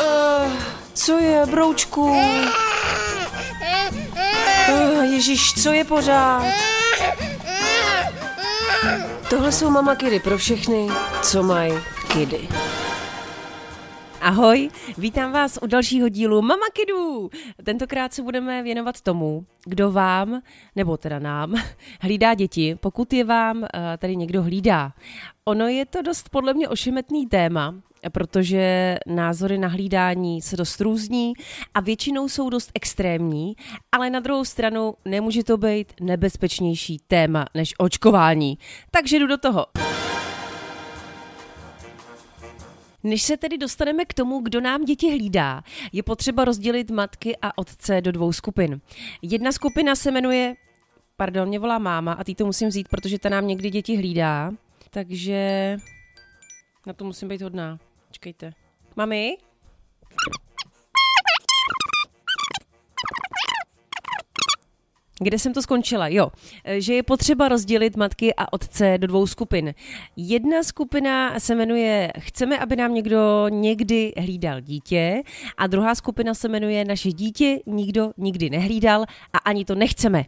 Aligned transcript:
Uh, 0.00 0.52
co 0.94 1.18
je, 1.18 1.46
broučku? 1.46 2.02
Uh, 4.68 5.02
Ježíš, 5.02 5.62
co 5.62 5.72
je 5.72 5.84
pořád? 5.84 6.44
Tohle 9.30 9.52
jsou 9.52 9.70
mama 9.70 9.94
kidy 9.94 10.20
pro 10.20 10.38
všechny, 10.38 10.88
co 11.22 11.42
mají 11.42 11.72
kidy. 12.12 12.48
Ahoj, 14.20 14.70
vítám 14.98 15.32
vás 15.32 15.58
u 15.62 15.66
dalšího 15.66 16.08
dílu 16.08 16.42
Mama 16.42 16.66
Kidů. 16.72 17.30
Tentokrát 17.64 18.12
se 18.12 18.22
budeme 18.22 18.62
věnovat 18.62 19.00
tomu, 19.00 19.46
kdo 19.64 19.90
vám, 19.90 20.42
nebo 20.76 20.96
teda 20.96 21.18
nám, 21.18 21.54
hlídá 22.00 22.34
děti, 22.34 22.76
pokud 22.80 23.12
je 23.12 23.24
vám 23.24 23.64
eh, 23.64 23.68
tady 23.98 24.16
někdo 24.16 24.42
hlídá. 24.42 24.92
Ono 25.44 25.68
je 25.68 25.86
to 25.86 26.02
dost 26.02 26.28
podle 26.28 26.54
mě 26.54 26.68
ošemetný 26.68 27.26
téma, 27.26 27.74
protože 28.08 28.96
názory 29.06 29.58
na 29.58 29.68
hlídání 29.68 30.42
se 30.42 30.56
dost 30.56 30.80
různí 30.80 31.32
a 31.74 31.80
většinou 31.80 32.28
jsou 32.28 32.50
dost 32.50 32.70
extrémní, 32.74 33.54
ale 33.92 34.10
na 34.10 34.20
druhou 34.20 34.44
stranu 34.44 34.94
nemůže 35.04 35.44
to 35.44 35.56
být 35.56 35.92
nebezpečnější 36.00 36.98
téma 37.06 37.44
než 37.54 37.74
očkování. 37.78 38.58
Takže 38.90 39.18
jdu 39.18 39.26
do 39.26 39.38
toho. 39.38 39.66
Než 43.02 43.22
se 43.22 43.36
tedy 43.36 43.58
dostaneme 43.58 44.04
k 44.04 44.14
tomu, 44.14 44.40
kdo 44.40 44.60
nám 44.60 44.84
děti 44.84 45.10
hlídá, 45.10 45.62
je 45.92 46.02
potřeba 46.02 46.44
rozdělit 46.44 46.90
matky 46.90 47.36
a 47.42 47.58
otce 47.58 48.00
do 48.00 48.12
dvou 48.12 48.32
skupin. 48.32 48.80
Jedna 49.22 49.52
skupina 49.52 49.96
se 49.96 50.10
jmenuje, 50.10 50.54
pardon, 51.16 51.48
mě 51.48 51.58
volá 51.58 51.78
máma 51.78 52.12
a 52.12 52.24
ty 52.24 52.34
to 52.34 52.46
musím 52.46 52.68
vzít, 52.68 52.88
protože 52.88 53.18
ta 53.18 53.28
nám 53.28 53.46
někdy 53.46 53.70
děti 53.70 53.96
hlídá, 53.96 54.50
takže 54.90 55.76
na 56.86 56.92
to 56.92 57.04
musím 57.04 57.28
být 57.28 57.42
hodná. 57.42 57.78
Počkejte. 58.10 58.52
Mami? 58.96 59.36
Kde 65.22 65.38
jsem 65.38 65.52
to 65.54 65.62
skončila? 65.62 66.08
Jo, 66.08 66.30
že 66.78 66.94
je 66.94 67.02
potřeba 67.02 67.48
rozdělit 67.48 67.96
matky 67.96 68.34
a 68.34 68.52
otce 68.52 68.98
do 68.98 69.06
dvou 69.06 69.26
skupin. 69.26 69.74
Jedna 70.16 70.62
skupina 70.62 71.40
se 71.40 71.54
jmenuje 71.54 72.12
Chceme, 72.18 72.58
aby 72.58 72.76
nám 72.76 72.94
někdo 72.94 73.46
někdy 73.48 74.12
hlídal 74.18 74.60
dítě 74.60 75.22
a 75.56 75.66
druhá 75.66 75.94
skupina 75.94 76.34
se 76.34 76.48
jmenuje 76.48 76.84
Naše 76.84 77.12
dítě 77.12 77.58
nikdo 77.66 78.12
nikdy 78.16 78.50
nehlídal 78.50 79.02
a 79.32 79.38
ani 79.38 79.64
to 79.64 79.74
nechceme. 79.74 80.24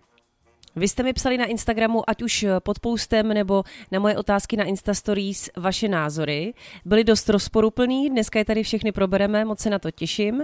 Vy 0.76 0.88
jste 0.88 1.02
mi 1.02 1.12
psali 1.12 1.38
na 1.38 1.44
Instagramu, 1.44 2.10
ať 2.10 2.22
už 2.22 2.46
pod 2.62 2.78
postem 2.78 3.28
nebo 3.28 3.64
na 3.90 3.98
moje 3.98 4.16
otázky 4.16 4.56
na 4.56 4.64
Insta 4.64 4.94
Stories, 4.94 5.50
vaše 5.56 5.88
názory. 5.88 6.54
Byly 6.84 7.04
dost 7.04 7.28
rozporuplný, 7.28 8.10
dneska 8.10 8.38
je 8.38 8.44
tady 8.44 8.62
všechny 8.62 8.92
probereme, 8.92 9.44
moc 9.44 9.60
se 9.60 9.70
na 9.70 9.78
to 9.78 9.90
těším. 9.90 10.42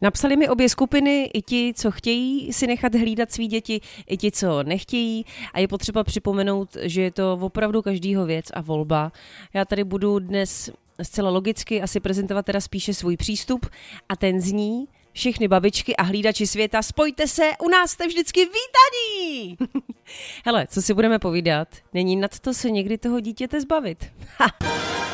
Napsali 0.00 0.36
mi 0.36 0.48
obě 0.48 0.68
skupiny, 0.68 1.30
i 1.34 1.42
ti, 1.42 1.72
co 1.76 1.90
chtějí 1.90 2.52
si 2.52 2.66
nechat 2.66 2.94
hlídat 2.94 3.32
svý 3.32 3.46
děti, 3.46 3.80
i 4.06 4.16
ti, 4.16 4.30
co 4.30 4.62
nechtějí. 4.62 5.26
A 5.54 5.60
je 5.60 5.68
potřeba 5.68 6.04
připomenout, 6.04 6.76
že 6.82 7.02
je 7.02 7.10
to 7.10 7.38
opravdu 7.40 7.82
každýho 7.82 8.26
věc 8.26 8.46
a 8.54 8.60
volba. 8.60 9.12
Já 9.54 9.64
tady 9.64 9.84
budu 9.84 10.18
dnes 10.18 10.70
zcela 11.02 11.30
logicky 11.30 11.82
asi 11.82 12.00
prezentovat 12.00 12.46
teda 12.46 12.60
spíše 12.60 12.94
svůj 12.94 13.16
přístup 13.16 13.66
a 14.08 14.16
ten 14.16 14.40
zní, 14.40 14.88
všechny 15.12 15.48
babičky 15.48 15.96
a 15.96 16.02
hlídači 16.02 16.46
světa, 16.46 16.82
spojte 16.82 17.28
se, 17.28 17.50
u 17.64 17.68
nás 17.68 17.90
jste 17.90 18.06
vždycky 18.06 18.40
vítaní! 18.40 19.56
Hele, 20.44 20.66
co 20.66 20.82
si 20.82 20.94
budeme 20.94 21.18
povídat, 21.18 21.68
není 21.94 22.16
nad 22.16 22.38
to 22.38 22.54
se 22.54 22.70
někdy 22.70 22.98
toho 22.98 23.20
dítěte 23.20 23.60
zbavit. 23.60 24.12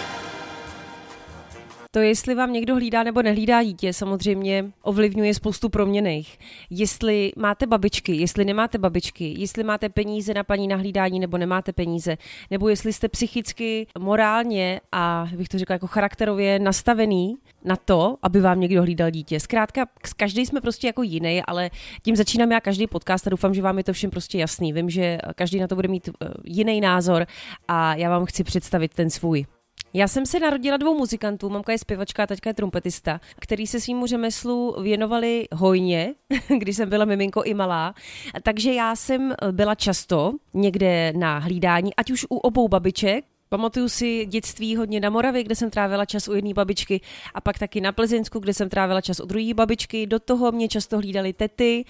To, 1.90 1.98
jestli 1.98 2.34
vám 2.34 2.52
někdo 2.52 2.74
hlídá 2.74 3.02
nebo 3.02 3.22
nehlídá 3.22 3.62
dítě, 3.62 3.92
samozřejmě 3.92 4.72
ovlivňuje 4.82 5.34
spoustu 5.34 5.68
proměných. 5.68 6.38
Jestli 6.70 7.32
máte 7.36 7.66
babičky, 7.66 8.16
jestli 8.16 8.44
nemáte 8.44 8.78
babičky, 8.78 9.34
jestli 9.38 9.64
máte 9.64 9.88
peníze 9.88 10.34
na 10.34 10.44
paní 10.44 10.68
nahlídání 10.68 11.20
nebo 11.20 11.38
nemáte 11.38 11.72
peníze, 11.72 12.16
nebo 12.50 12.68
jestli 12.68 12.92
jste 12.92 13.08
psychicky, 13.08 13.86
morálně 13.98 14.80
a 14.92 15.28
bych 15.36 15.48
to 15.48 15.58
řekla 15.58 15.74
jako 15.74 15.86
charakterově 15.86 16.58
nastavený 16.58 17.36
na 17.64 17.76
to, 17.76 18.16
aby 18.22 18.40
vám 18.40 18.60
někdo 18.60 18.82
hlídal 18.82 19.10
dítě. 19.10 19.40
Zkrátka, 19.40 19.86
každý 20.16 20.46
jsme 20.46 20.60
prostě 20.60 20.86
jako 20.86 21.02
jiný, 21.02 21.42
ale 21.42 21.70
tím 22.02 22.16
začínám 22.16 22.52
já 22.52 22.60
každý 22.60 22.86
podcast 22.86 23.26
a 23.26 23.30
doufám, 23.30 23.54
že 23.54 23.62
vám 23.62 23.78
je 23.78 23.84
to 23.84 23.92
všem 23.92 24.10
prostě 24.10 24.38
jasný. 24.38 24.72
Vím, 24.72 24.90
že 24.90 25.18
každý 25.34 25.60
na 25.60 25.66
to 25.66 25.74
bude 25.74 25.88
mít 25.88 26.08
eh, 26.08 26.28
jiný 26.44 26.80
názor 26.80 27.26
a 27.68 27.94
já 27.94 28.10
vám 28.10 28.24
chci 28.24 28.44
představit 28.44 28.94
ten 28.94 29.10
svůj. 29.10 29.57
Já 29.94 30.08
jsem 30.08 30.26
se 30.26 30.40
narodila 30.40 30.76
dvou 30.76 30.98
muzikantů, 30.98 31.50
mamka 31.50 31.72
je 31.72 31.78
zpěvačka 31.78 32.22
a 32.22 32.26
taťka 32.26 32.50
je 32.50 32.54
trumpetista, 32.54 33.20
který 33.40 33.66
se 33.66 33.80
svýmu 33.80 34.06
řemeslu 34.06 34.76
věnovali 34.82 35.48
hojně, 35.52 36.14
když 36.58 36.76
jsem 36.76 36.88
byla 36.88 37.04
miminko 37.04 37.42
i 37.42 37.54
malá. 37.54 37.94
Takže 38.42 38.74
já 38.74 38.96
jsem 38.96 39.34
byla 39.50 39.74
často 39.74 40.32
někde 40.54 41.12
na 41.16 41.38
hlídání, 41.38 41.94
ať 41.94 42.10
už 42.10 42.26
u 42.30 42.36
obou 42.36 42.68
babiček, 42.68 43.24
Pamatuju 43.48 43.88
si 43.88 44.26
dětství 44.26 44.76
hodně 44.76 45.00
na 45.00 45.10
Moravě, 45.10 45.42
kde 45.42 45.54
jsem 45.54 45.70
trávila 45.70 46.04
čas 46.04 46.28
u 46.28 46.34
jedné 46.34 46.54
babičky 46.54 47.00
a 47.34 47.40
pak 47.40 47.58
taky 47.58 47.80
na 47.80 47.92
Plzeňsku, 47.92 48.38
kde 48.38 48.54
jsem 48.54 48.68
trávila 48.68 49.00
čas 49.00 49.20
u 49.20 49.26
druhé 49.26 49.54
babičky. 49.54 50.06
Do 50.06 50.18
toho 50.18 50.52
mě 50.52 50.68
často 50.68 50.96
hlídali 50.96 51.32
tety, 51.32 51.84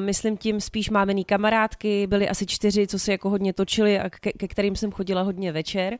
myslím 0.00 0.36
tím 0.36 0.60
spíš 0.60 0.90
mámený 0.90 1.24
kamarádky, 1.24 2.06
byly 2.06 2.28
asi 2.28 2.46
čtyři, 2.46 2.86
co 2.86 2.98
se 2.98 3.12
jako 3.12 3.30
hodně 3.30 3.52
točili 3.52 3.98
a 3.98 4.10
ke, 4.10 4.32
ke 4.32 4.48
kterým 4.48 4.76
jsem 4.76 4.92
chodila 4.92 5.22
hodně 5.22 5.52
večer. 5.52 5.98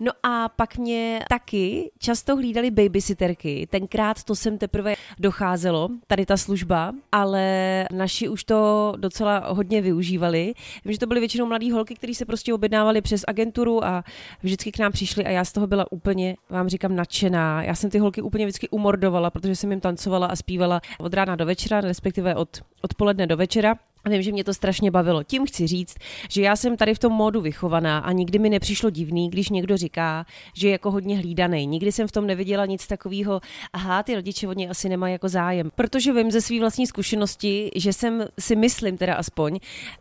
No 0.00 0.12
a 0.22 0.48
pak 0.48 0.76
mě 0.76 1.20
taky 1.28 1.90
často 1.98 2.36
hlídali 2.36 2.70
babysitterky. 2.70 3.68
Tenkrát 3.70 4.24
to 4.24 4.36
jsem 4.36 4.58
teprve 4.58 4.94
docházelo, 5.18 5.88
tady 6.06 6.26
ta 6.26 6.36
služba, 6.36 6.92
ale 7.12 7.86
naši 7.92 8.28
už 8.28 8.44
to 8.44 8.92
docela 8.96 9.38
hodně 9.48 9.80
využívali. 9.80 10.54
Vím, 10.84 10.92
že 10.92 10.98
to 10.98 11.06
byly 11.06 11.20
většinou 11.20 11.46
mladé 11.46 11.72
holky, 11.72 11.94
které 11.94 12.14
se 12.14 12.24
prostě 12.24 12.54
objednávali 12.54 13.00
přes 13.00 13.24
agenturu 13.28 13.84
a 13.84 14.04
vždycky 14.42 14.72
k 14.72 14.78
nám 14.78 14.92
přišli 14.92 15.24
a 15.24 15.30
já 15.30 15.44
z 15.44 15.52
toho 15.52 15.66
byla 15.66 15.92
úplně, 15.92 16.36
vám 16.50 16.68
říkám, 16.68 16.96
nadšená. 16.96 17.62
Já 17.62 17.74
jsem 17.74 17.90
ty 17.90 17.98
holky 17.98 18.22
úplně 18.22 18.44
vždycky 18.44 18.68
umordovala, 18.68 19.30
protože 19.30 19.56
jsem 19.56 19.70
jim 19.70 19.80
tancovala 19.80 20.26
a 20.26 20.36
zpívala 20.36 20.80
od 20.98 21.14
rána 21.14 21.36
do 21.36 21.46
večera, 21.46 21.80
respektive 21.80 22.34
od 22.34 22.60
odpoledne 22.82 23.26
do 23.26 23.36
večera. 23.36 23.74
Vím, 24.10 24.22
že 24.22 24.32
mě 24.32 24.44
to 24.44 24.54
strašně 24.54 24.90
bavilo. 24.90 25.22
Tím 25.22 25.46
chci 25.46 25.66
říct, 25.66 25.96
že 26.28 26.42
já 26.42 26.56
jsem 26.56 26.76
tady 26.76 26.94
v 26.94 26.98
tom 26.98 27.12
módu 27.12 27.40
vychovaná 27.40 27.98
a 27.98 28.12
nikdy 28.12 28.38
mi 28.38 28.50
nepřišlo 28.50 28.90
divný, 28.90 29.30
když 29.30 29.48
někdo 29.48 29.76
říká, 29.76 30.26
že 30.54 30.68
je 30.68 30.72
jako 30.72 30.90
hodně 30.90 31.18
hlídaný. 31.18 31.66
Nikdy 31.66 31.92
jsem 31.92 32.08
v 32.08 32.12
tom 32.12 32.26
neviděla 32.26 32.66
nic 32.66 32.86
takového, 32.86 33.40
aha, 33.72 34.02
ty 34.02 34.14
rodiče 34.14 34.48
od 34.48 34.56
něj 34.56 34.70
asi 34.70 34.88
nemají 34.88 35.12
jako 35.12 35.28
zájem. 35.28 35.70
Protože 35.74 36.12
vím 36.12 36.30
ze 36.30 36.40
své 36.40 36.60
vlastní 36.60 36.86
zkušenosti, 36.86 37.70
že 37.76 37.92
jsem 37.92 38.24
si 38.38 38.56
myslím 38.56 38.96
teda 38.96 39.14
aspoň, 39.14 39.52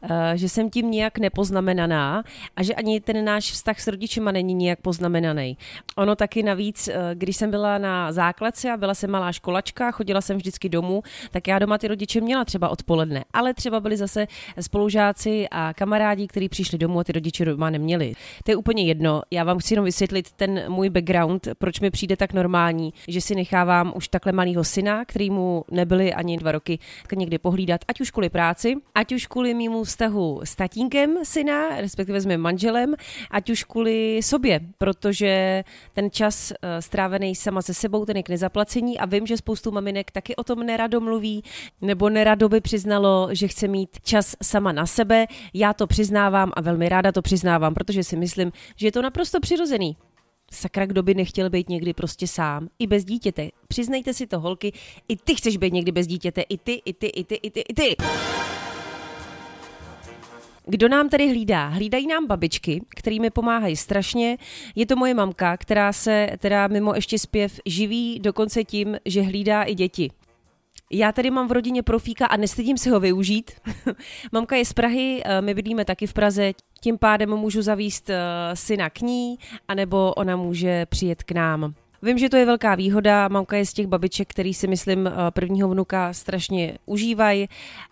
uh, 0.01 0.09
že 0.35 0.49
jsem 0.49 0.69
tím 0.69 0.91
nějak 0.91 1.17
nepoznamenaná 1.17 2.23
a 2.55 2.63
že 2.63 2.73
ani 2.73 2.99
ten 2.99 3.25
náš 3.25 3.51
vztah 3.51 3.79
s 3.79 3.87
rodičema 3.87 4.31
není 4.31 4.53
nějak 4.53 4.81
poznamenaný. 4.81 5.57
Ono 5.95 6.15
taky 6.15 6.43
navíc, 6.43 6.87
uh, 6.87 6.93
když 7.13 7.37
jsem 7.37 7.51
byla 7.51 7.77
na 7.77 8.11
základce 8.11 8.71
a 8.71 8.77
byla 8.77 8.93
jsem 8.93 9.11
malá 9.11 9.31
školačka, 9.31 9.91
chodila 9.91 10.21
jsem 10.21 10.37
vždycky 10.37 10.69
domů, 10.69 11.03
tak 11.31 11.47
já 11.47 11.59
doma 11.59 11.77
ty 11.77 11.87
rodiče 11.87 12.21
měla 12.21 12.45
třeba 12.45 12.69
odpoledne, 12.69 13.25
ale 13.33 13.53
třeba 13.53 13.79
byli 13.91 13.97
zase 13.97 14.27
spolužáci 14.59 15.47
a 15.51 15.73
kamarádi, 15.73 16.27
kteří 16.27 16.49
přišli 16.49 16.77
domů 16.77 16.99
a 16.99 17.03
ty 17.03 17.11
rodiče 17.11 17.45
doma 17.45 17.69
neměli. 17.69 18.13
To 18.43 18.51
je 18.51 18.55
úplně 18.55 18.83
jedno. 18.83 19.21
Já 19.31 19.43
vám 19.43 19.59
chci 19.59 19.73
jenom 19.73 19.85
vysvětlit 19.85 20.31
ten 20.31 20.63
můj 20.67 20.89
background, 20.89 21.47
proč 21.57 21.79
mi 21.79 21.91
přijde 21.91 22.17
tak 22.17 22.33
normální, 22.33 22.93
že 23.07 23.21
si 23.21 23.35
nechávám 23.35 23.93
už 23.95 24.07
takhle 24.07 24.31
malého 24.31 24.63
syna, 24.63 25.05
který 25.05 25.29
mu 25.29 25.63
nebyli 25.71 26.13
ani 26.13 26.37
dva 26.37 26.51
roky 26.51 26.79
někdy 27.15 27.37
pohlídat, 27.37 27.81
ať 27.87 28.01
už 28.01 28.11
kvůli 28.11 28.29
práci, 28.29 28.75
ať 28.95 29.11
už 29.11 29.27
kvůli 29.27 29.53
mýmu 29.53 29.83
vztahu 29.83 30.41
s 30.43 30.55
tatínkem 30.55 31.17
syna, 31.23 31.81
respektive 31.81 32.21
s 32.21 32.25
mým 32.25 32.39
manželem, 32.39 32.95
ať 33.31 33.49
už 33.49 33.63
kvůli 33.63 34.19
sobě, 34.23 34.59
protože 34.77 35.63
ten 35.93 36.11
čas 36.11 36.51
eh, 36.51 36.81
strávený 36.81 37.35
sama 37.35 37.61
se 37.61 37.73
sebou, 37.73 38.05
ten 38.05 38.17
je 38.17 38.23
k 38.23 38.29
nezaplacení 38.29 38.99
a 38.99 39.05
vím, 39.05 39.27
že 39.27 39.37
spoustu 39.37 39.71
maminek 39.71 40.11
taky 40.11 40.35
o 40.35 40.43
tom 40.43 40.59
nerado 40.59 41.01
mluví, 41.01 41.43
nebo 41.81 42.09
nerado 42.09 42.49
by 42.49 42.61
přiznalo, 42.61 43.29
že 43.31 43.47
chce 43.47 43.67
mít 43.67 43.80
čas 44.03 44.35
sama 44.43 44.71
na 44.71 44.85
sebe. 44.85 45.25
Já 45.53 45.73
to 45.73 45.87
přiznávám 45.87 46.51
a 46.53 46.61
velmi 46.61 46.89
ráda 46.89 47.11
to 47.11 47.21
přiznávám, 47.21 47.73
protože 47.73 48.03
si 48.03 48.15
myslím, 48.15 48.51
že 48.75 48.87
je 48.87 48.91
to 48.91 49.01
naprosto 49.01 49.39
přirozený. 49.39 49.97
Sakra, 50.53 50.85
kdo 50.85 51.03
by 51.03 51.13
nechtěl 51.13 51.49
být 51.49 51.69
někdy 51.69 51.93
prostě 51.93 52.27
sám, 52.27 52.67
i 52.79 52.87
bez 52.87 53.05
dítěte. 53.05 53.49
Přiznejte 53.67 54.13
si 54.13 54.27
to, 54.27 54.39
holky, 54.39 54.73
i 55.07 55.15
ty 55.15 55.35
chceš 55.35 55.57
být 55.57 55.73
někdy 55.73 55.91
bez 55.91 56.07
dítěte, 56.07 56.41
i 56.41 56.57
ty, 56.57 56.81
i 56.85 56.93
ty, 56.93 57.07
i 57.07 57.23
ty, 57.23 57.35
i 57.35 57.51
ty, 57.51 57.59
i 57.59 57.73
ty. 57.73 57.95
Kdo 60.65 60.89
nám 60.89 61.09
tady 61.09 61.29
hlídá? 61.29 61.67
Hlídají 61.67 62.07
nám 62.07 62.27
babičky, 62.27 62.81
kterými 62.89 63.29
pomáhají 63.29 63.75
strašně. 63.75 64.37
Je 64.75 64.85
to 64.85 64.95
moje 64.95 65.13
mamka, 65.13 65.57
která 65.57 65.93
se 65.93 66.29
teda 66.37 66.67
mimo 66.67 66.95
ještě 66.95 67.19
zpěv 67.19 67.59
živí 67.65 68.19
dokonce 68.19 68.63
tím, 68.63 68.97
že 69.05 69.21
hlídá 69.21 69.63
i 69.63 69.75
děti. 69.75 70.09
Já 70.93 71.11
tady 71.11 71.31
mám 71.31 71.47
v 71.47 71.51
rodině 71.51 71.83
profíka 71.83 72.25
a 72.25 72.37
nestydím 72.37 72.77
se 72.77 72.89
ho 72.89 72.99
využít. 72.99 73.51
Mamka 74.31 74.55
je 74.55 74.65
z 74.65 74.73
Prahy, 74.73 75.21
eh, 75.25 75.41
my 75.41 75.53
bydlíme 75.53 75.85
taky 75.85 76.07
v 76.07 76.13
Praze, 76.13 76.51
tím 76.81 76.97
pádem 76.97 77.35
můžu 77.35 77.61
zavíst 77.61 78.09
eh, 78.09 78.15
syna 78.53 78.89
k 78.89 79.01
ní, 79.01 79.37
anebo 79.67 80.13
ona 80.13 80.35
může 80.35 80.85
přijet 80.85 81.23
k 81.23 81.31
nám. 81.31 81.73
Vím, 82.03 82.17
že 82.17 82.29
to 82.29 82.37
je 82.37 82.45
velká 82.45 82.75
výhoda. 82.75 83.27
Mamka 83.27 83.57
je 83.57 83.65
z 83.65 83.73
těch 83.73 83.87
babiček, 83.87 84.29
který 84.29 84.53
si 84.53 84.67
myslím 84.67 85.07
eh, 85.07 85.11
prvního 85.29 85.69
vnuka 85.69 86.13
strašně 86.13 86.77
užívají 86.85 87.47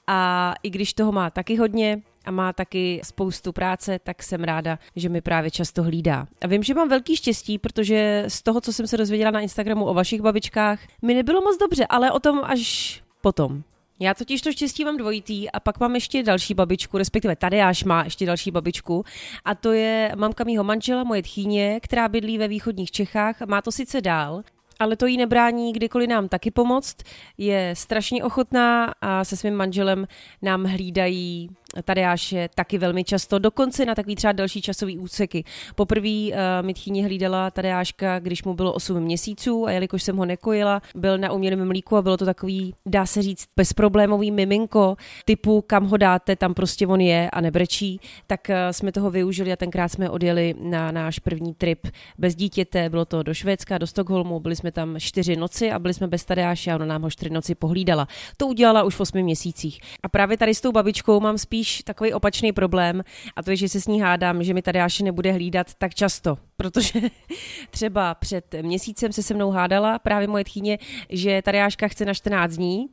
a 0.07 0.53
i 0.63 0.69
když 0.69 0.93
toho 0.93 1.11
má 1.11 1.29
taky 1.29 1.55
hodně, 1.55 2.01
a 2.25 2.31
má 2.31 2.53
taky 2.53 3.01
spoustu 3.03 3.51
práce, 3.51 3.99
tak 4.03 4.23
jsem 4.23 4.43
ráda, 4.43 4.79
že 4.95 5.09
mi 5.09 5.21
právě 5.21 5.51
často 5.51 5.83
hlídá. 5.83 6.27
A 6.41 6.47
vím, 6.47 6.63
že 6.63 6.73
mám 6.73 6.89
velký 6.89 7.15
štěstí, 7.15 7.57
protože 7.57 8.23
z 8.27 8.43
toho, 8.43 8.61
co 8.61 8.73
jsem 8.73 8.87
se 8.87 8.97
dozvěděla 8.97 9.31
na 9.31 9.39
Instagramu 9.39 9.85
o 9.85 9.93
vašich 9.93 10.21
babičkách, 10.21 10.79
mi 11.01 11.13
nebylo 11.13 11.41
moc 11.41 11.57
dobře, 11.57 11.85
ale 11.89 12.11
o 12.11 12.19
tom 12.19 12.41
až 12.43 13.03
potom. 13.21 13.63
Já 14.01 14.13
totiž 14.13 14.41
to 14.41 14.51
štěstí 14.51 14.85
mám 14.85 14.97
dvojitý 14.97 15.51
a 15.51 15.59
pak 15.59 15.79
mám 15.79 15.95
ještě 15.95 16.23
další 16.23 16.53
babičku, 16.53 16.97
respektive 16.97 17.35
Tadeáš 17.35 17.83
má 17.83 18.03
ještě 18.03 18.25
další 18.25 18.51
babičku 18.51 19.05
a 19.45 19.55
to 19.55 19.71
je 19.71 20.11
mamka 20.17 20.43
mýho 20.43 20.63
manžela, 20.63 21.03
moje 21.03 21.21
tchýně, 21.21 21.79
která 21.83 22.07
bydlí 22.07 22.37
ve 22.37 22.47
východních 22.47 22.91
Čechách. 22.91 23.41
Má 23.41 23.61
to 23.61 23.71
sice 23.71 24.01
dál, 24.01 24.43
ale 24.79 24.95
to 24.95 25.05
jí 25.05 25.17
nebrání 25.17 25.73
kdykoliv 25.73 26.09
nám 26.09 26.29
taky 26.29 26.51
pomoct. 26.51 26.97
Je 27.37 27.73
strašně 27.77 28.23
ochotná 28.23 28.93
a 29.01 29.23
se 29.23 29.37
svým 29.37 29.53
manželem 29.53 30.07
nám 30.41 30.63
hlídají 30.63 31.49
Tadeáše 31.83 32.49
taky 32.55 32.77
velmi 32.77 33.03
často, 33.03 33.39
dokonce 33.39 33.85
na 33.85 33.95
takový 33.95 34.15
třeba 34.15 34.33
další 34.33 34.61
časový 34.61 34.97
úseky. 34.97 35.43
Poprvé 35.75 36.09
uh, 36.09 36.35
mi 36.61 36.73
tchýně 36.73 37.03
hlídala 37.03 37.51
Tadeáška, 37.51 38.19
když 38.19 38.43
mu 38.43 38.53
bylo 38.53 38.73
8 38.73 38.99
měsíců 38.99 39.65
a 39.65 39.71
jelikož 39.71 40.03
jsem 40.03 40.17
ho 40.17 40.25
nekojila, 40.25 40.81
byl 40.95 41.17
na 41.17 41.31
umělém 41.31 41.67
mlíku 41.67 41.97
a 41.97 42.01
bylo 42.01 42.17
to 42.17 42.25
takový, 42.25 42.73
dá 42.85 43.05
se 43.05 43.21
říct, 43.21 43.47
bezproblémový 43.57 44.31
miminko, 44.31 44.95
typu 45.25 45.61
kam 45.61 45.85
ho 45.85 45.97
dáte, 45.97 46.35
tam 46.35 46.53
prostě 46.53 46.87
on 46.87 47.01
je 47.01 47.29
a 47.29 47.41
nebrečí, 47.41 47.99
tak 48.27 48.47
uh, 48.49 48.55
jsme 48.71 48.91
toho 48.91 49.11
využili 49.11 49.51
a 49.51 49.55
tenkrát 49.55 49.87
jsme 49.87 50.09
odjeli 50.09 50.55
na 50.61 50.91
náš 50.91 51.19
první 51.19 51.53
trip 51.53 51.87
bez 52.17 52.35
dítěte, 52.35 52.89
bylo 52.89 53.05
to 53.05 53.23
do 53.23 53.33
Švédska, 53.33 53.77
do 53.77 53.87
Stockholmu, 53.87 54.39
byli 54.39 54.55
jsme 54.55 54.71
tam 54.71 54.99
čtyři 54.99 55.35
noci 55.35 55.71
a 55.71 55.79
byli 55.79 55.93
jsme 55.93 56.07
bez 56.07 56.25
Tadeáše 56.25 56.71
a 56.71 56.75
ona 56.75 56.85
nám 56.85 57.01
ho 57.01 57.09
čtyři 57.09 57.29
noci 57.29 57.55
pohlídala. 57.55 58.07
To 58.37 58.47
udělala 58.47 58.83
už 58.83 58.95
v 58.95 58.99
8 58.99 59.21
měsících. 59.21 59.79
A 60.03 60.09
právě 60.09 60.37
tady 60.37 60.55
s 60.55 60.61
tou 60.61 60.71
babičkou 60.71 61.19
mám 61.19 61.37
spíš 61.37 61.58
spíš 61.59 61.83
takový 61.83 62.13
opačný 62.13 62.51
problém 62.51 63.03
a 63.35 63.43
to 63.43 63.49
je, 63.51 63.55
že 63.55 63.69
se 63.69 63.81
s 63.81 63.87
ní 63.87 64.01
hádám, 64.01 64.43
že 64.43 64.53
mi 64.53 64.61
tady 64.61 64.69
Tadeáše 64.79 65.03
nebude 65.03 65.31
hlídat 65.31 65.73
tak 65.73 65.95
často, 65.95 66.37
protože 66.57 66.99
třeba 67.69 68.15
před 68.15 68.55
měsícem 68.61 69.13
se 69.13 69.23
se 69.23 69.33
mnou 69.33 69.51
hádala 69.51 69.99
právě 69.99 70.27
moje 70.27 70.43
tchýně, 70.43 70.77
že 71.09 71.41
Tadeáška 71.41 71.87
chce 71.87 72.05
na 72.05 72.13
14 72.13 72.51
dní 72.51 72.87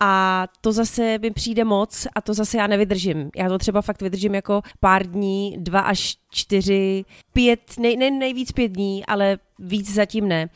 a 0.00 0.46
to 0.60 0.72
zase 0.72 1.18
mi 1.18 1.30
přijde 1.30 1.64
moc 1.64 2.06
a 2.14 2.20
to 2.20 2.34
zase 2.34 2.56
já 2.56 2.66
nevydržím. 2.66 3.30
Já 3.36 3.48
to 3.48 3.58
třeba 3.58 3.82
fakt 3.82 4.02
vydržím 4.02 4.34
jako 4.34 4.62
pár 4.80 5.06
dní, 5.06 5.56
dva 5.58 5.80
až 5.80 6.16
čtyři, 6.30 7.04
pět, 7.32 7.60
nej, 7.78 7.96
nej, 7.96 8.10
nejvíc 8.10 8.52
pět 8.52 8.68
dní, 8.68 9.06
ale 9.06 9.38
víc 9.58 9.94
zatím 9.94 10.28
ne. 10.28 10.48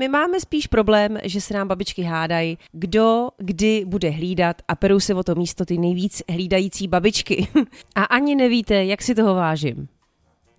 My 0.00 0.08
máme 0.08 0.40
spíš 0.40 0.66
problém, 0.66 1.18
že 1.22 1.40
se 1.40 1.54
nám 1.54 1.68
babičky 1.68 2.02
hádají, 2.02 2.58
kdo 2.72 3.28
kdy 3.38 3.84
bude 3.86 4.10
hlídat 4.10 4.62
a 4.68 4.74
perou 4.74 5.00
se 5.00 5.14
o 5.14 5.22
to 5.22 5.34
místo 5.34 5.64
ty 5.64 5.78
nejvíc 5.78 6.22
hlídající 6.30 6.88
babičky. 6.88 7.48
a 7.94 8.04
ani 8.04 8.34
nevíte, 8.34 8.84
jak 8.84 9.02
si 9.02 9.14
toho 9.14 9.34
vážím. 9.34 9.88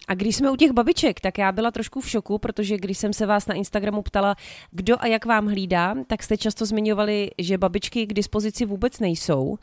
A 0.07 0.13
když 0.13 0.35
jsme 0.35 0.51
u 0.51 0.55
těch 0.55 0.71
babiček, 0.71 1.19
tak 1.19 1.37
já 1.37 1.51
byla 1.51 1.71
trošku 1.71 2.01
v 2.01 2.09
šoku, 2.09 2.37
protože 2.37 2.77
když 2.77 2.97
jsem 2.97 3.13
se 3.13 3.25
vás 3.25 3.47
na 3.47 3.55
Instagramu 3.55 4.01
ptala, 4.01 4.35
kdo 4.71 4.95
a 4.99 5.07
jak 5.07 5.25
vám 5.25 5.47
hlídá, 5.47 5.95
tak 6.07 6.23
jste 6.23 6.37
často 6.37 6.65
zmiňovali, 6.65 7.31
že 7.37 7.57
babičky 7.57 8.07
k 8.07 8.13
dispozici 8.13 8.65
vůbec 8.65 8.99
nejsou, 8.99 9.57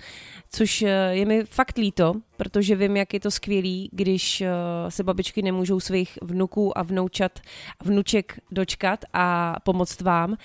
což 0.50 0.82
eh, 0.82 1.10
je 1.10 1.26
mi 1.26 1.44
fakt 1.44 1.78
líto, 1.78 2.14
protože 2.36 2.76
vím, 2.76 2.96
jak 2.96 3.14
je 3.14 3.20
to 3.20 3.30
skvělý, 3.30 3.90
když 3.92 4.40
eh, 4.40 4.48
se 4.88 5.04
babičky 5.04 5.42
nemůžou 5.42 5.80
svých 5.80 6.18
vnuků 6.22 6.78
a 6.78 6.82
vnoučat 6.82 7.40
vnuček 7.84 8.40
dočkat 8.50 9.04
a 9.12 9.56
pomoct 9.64 10.00
vám. 10.00 10.36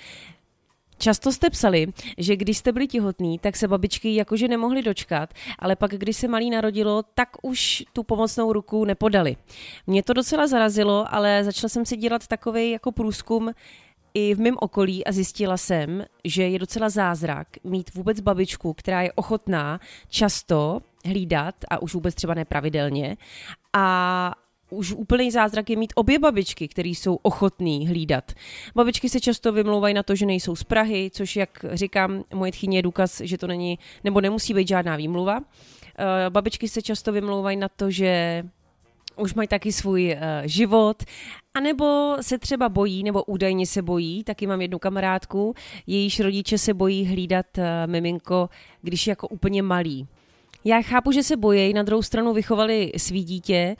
Často 0.98 1.32
jste 1.32 1.50
psali, 1.50 1.86
že 2.18 2.36
když 2.36 2.58
jste 2.58 2.72
byli 2.72 2.86
těhotní, 2.86 3.38
tak 3.38 3.56
se 3.56 3.68
babičky 3.68 4.14
jakože 4.14 4.48
nemohly 4.48 4.82
dočkat, 4.82 5.34
ale 5.58 5.76
pak, 5.76 5.90
když 5.90 6.16
se 6.16 6.28
malý 6.28 6.50
narodilo, 6.50 7.02
tak 7.14 7.28
už 7.42 7.84
tu 7.92 8.02
pomocnou 8.02 8.52
ruku 8.52 8.84
nepodali. 8.84 9.36
Mě 9.86 10.02
to 10.02 10.12
docela 10.12 10.46
zarazilo, 10.46 11.06
ale 11.10 11.44
začala 11.44 11.68
jsem 11.68 11.86
si 11.86 11.96
dělat 11.96 12.26
takový 12.26 12.70
jako 12.70 12.92
průzkum 12.92 13.50
i 14.14 14.34
v 14.34 14.40
mém 14.40 14.54
okolí 14.60 15.04
a 15.04 15.12
zjistila 15.12 15.56
jsem, 15.56 16.04
že 16.24 16.42
je 16.42 16.58
docela 16.58 16.88
zázrak 16.88 17.48
mít 17.64 17.94
vůbec 17.94 18.20
babičku, 18.20 18.74
která 18.74 19.02
je 19.02 19.12
ochotná 19.12 19.80
často 20.08 20.80
hlídat 21.04 21.54
a 21.70 21.82
už 21.82 21.94
vůbec 21.94 22.14
třeba 22.14 22.34
nepravidelně 22.34 23.16
a 23.72 24.34
už 24.70 24.92
úplný 24.92 25.30
zázrak 25.30 25.70
je 25.70 25.76
mít 25.76 25.92
obě 25.96 26.18
babičky, 26.18 26.68
které 26.68 26.88
jsou 26.88 27.14
ochotný 27.14 27.88
hlídat. 27.88 28.32
Babičky 28.74 29.08
se 29.08 29.20
často 29.20 29.52
vymlouvají 29.52 29.94
na 29.94 30.02
to, 30.02 30.14
že 30.14 30.26
nejsou 30.26 30.56
z 30.56 30.64
Prahy, 30.64 31.10
což, 31.12 31.36
jak 31.36 31.64
říkám, 31.72 32.24
moje 32.34 32.52
tchyně 32.52 32.78
je 32.78 32.82
důkaz, 32.82 33.20
že 33.20 33.38
to 33.38 33.46
není, 33.46 33.78
nebo 34.04 34.20
nemusí 34.20 34.54
být 34.54 34.68
žádná 34.68 34.96
výmluva. 34.96 35.40
Eh, 35.98 36.30
babičky 36.30 36.68
se 36.68 36.82
často 36.82 37.12
vymlouvají 37.12 37.56
na 37.56 37.68
to, 37.68 37.90
že 37.90 38.42
už 39.16 39.34
mají 39.34 39.48
taky 39.48 39.72
svůj 39.72 40.16
uh, 40.16 40.20
život, 40.44 41.02
anebo 41.54 42.16
se 42.20 42.38
třeba 42.38 42.68
bojí, 42.68 43.02
nebo 43.02 43.24
údajně 43.24 43.66
se 43.66 43.82
bojí, 43.82 44.24
taky 44.24 44.46
mám 44.46 44.60
jednu 44.60 44.78
kamarádku, 44.78 45.54
jejíž 45.86 46.20
rodiče 46.20 46.58
se 46.58 46.74
bojí 46.74 47.06
hlídat 47.06 47.46
uh, 47.58 47.64
miminko, 47.86 48.48
když 48.82 49.06
je 49.06 49.10
jako 49.10 49.28
úplně 49.28 49.62
malý. 49.62 50.06
Já 50.66 50.82
chápu, 50.82 51.12
že 51.12 51.22
se 51.22 51.36
bojí, 51.36 51.72
na 51.72 51.82
druhou 51.82 52.02
stranu 52.02 52.32
vychovali 52.32 52.92
svý 52.96 53.24
dítě 53.24 53.76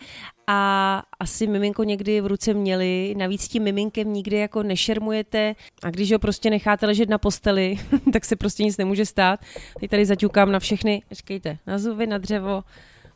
a 0.47 1.03
asi 1.21 1.47
miminko 1.47 1.85
někdy 1.85 2.21
v 2.21 2.27
ruce 2.27 2.55
měli, 2.55 3.15
navíc 3.17 3.49
tím 3.49 3.63
miminkem 3.63 4.13
nikdy 4.13 4.37
jako 4.37 4.63
nešermujete 4.63 5.55
a 5.83 5.91
když 5.91 6.13
ho 6.13 6.19
prostě 6.19 6.51
necháte 6.51 6.87
ležet 6.87 7.09
na 7.09 7.19
posteli, 7.19 7.77
tak 8.13 8.25
se 8.25 8.37
prostě 8.37 8.65
nic 8.65 8.77
nemůže 8.77 9.07
stát. 9.07 9.41
Teď 9.81 9.91
tady 9.91 10.07
zaťukám 10.07 10.53
na 10.53 10.59
všechny, 10.59 11.03
říkejte, 11.11 11.59
na 11.67 11.79
zuby, 11.79 12.07
na 12.07 12.19
dřevo, 12.19 12.63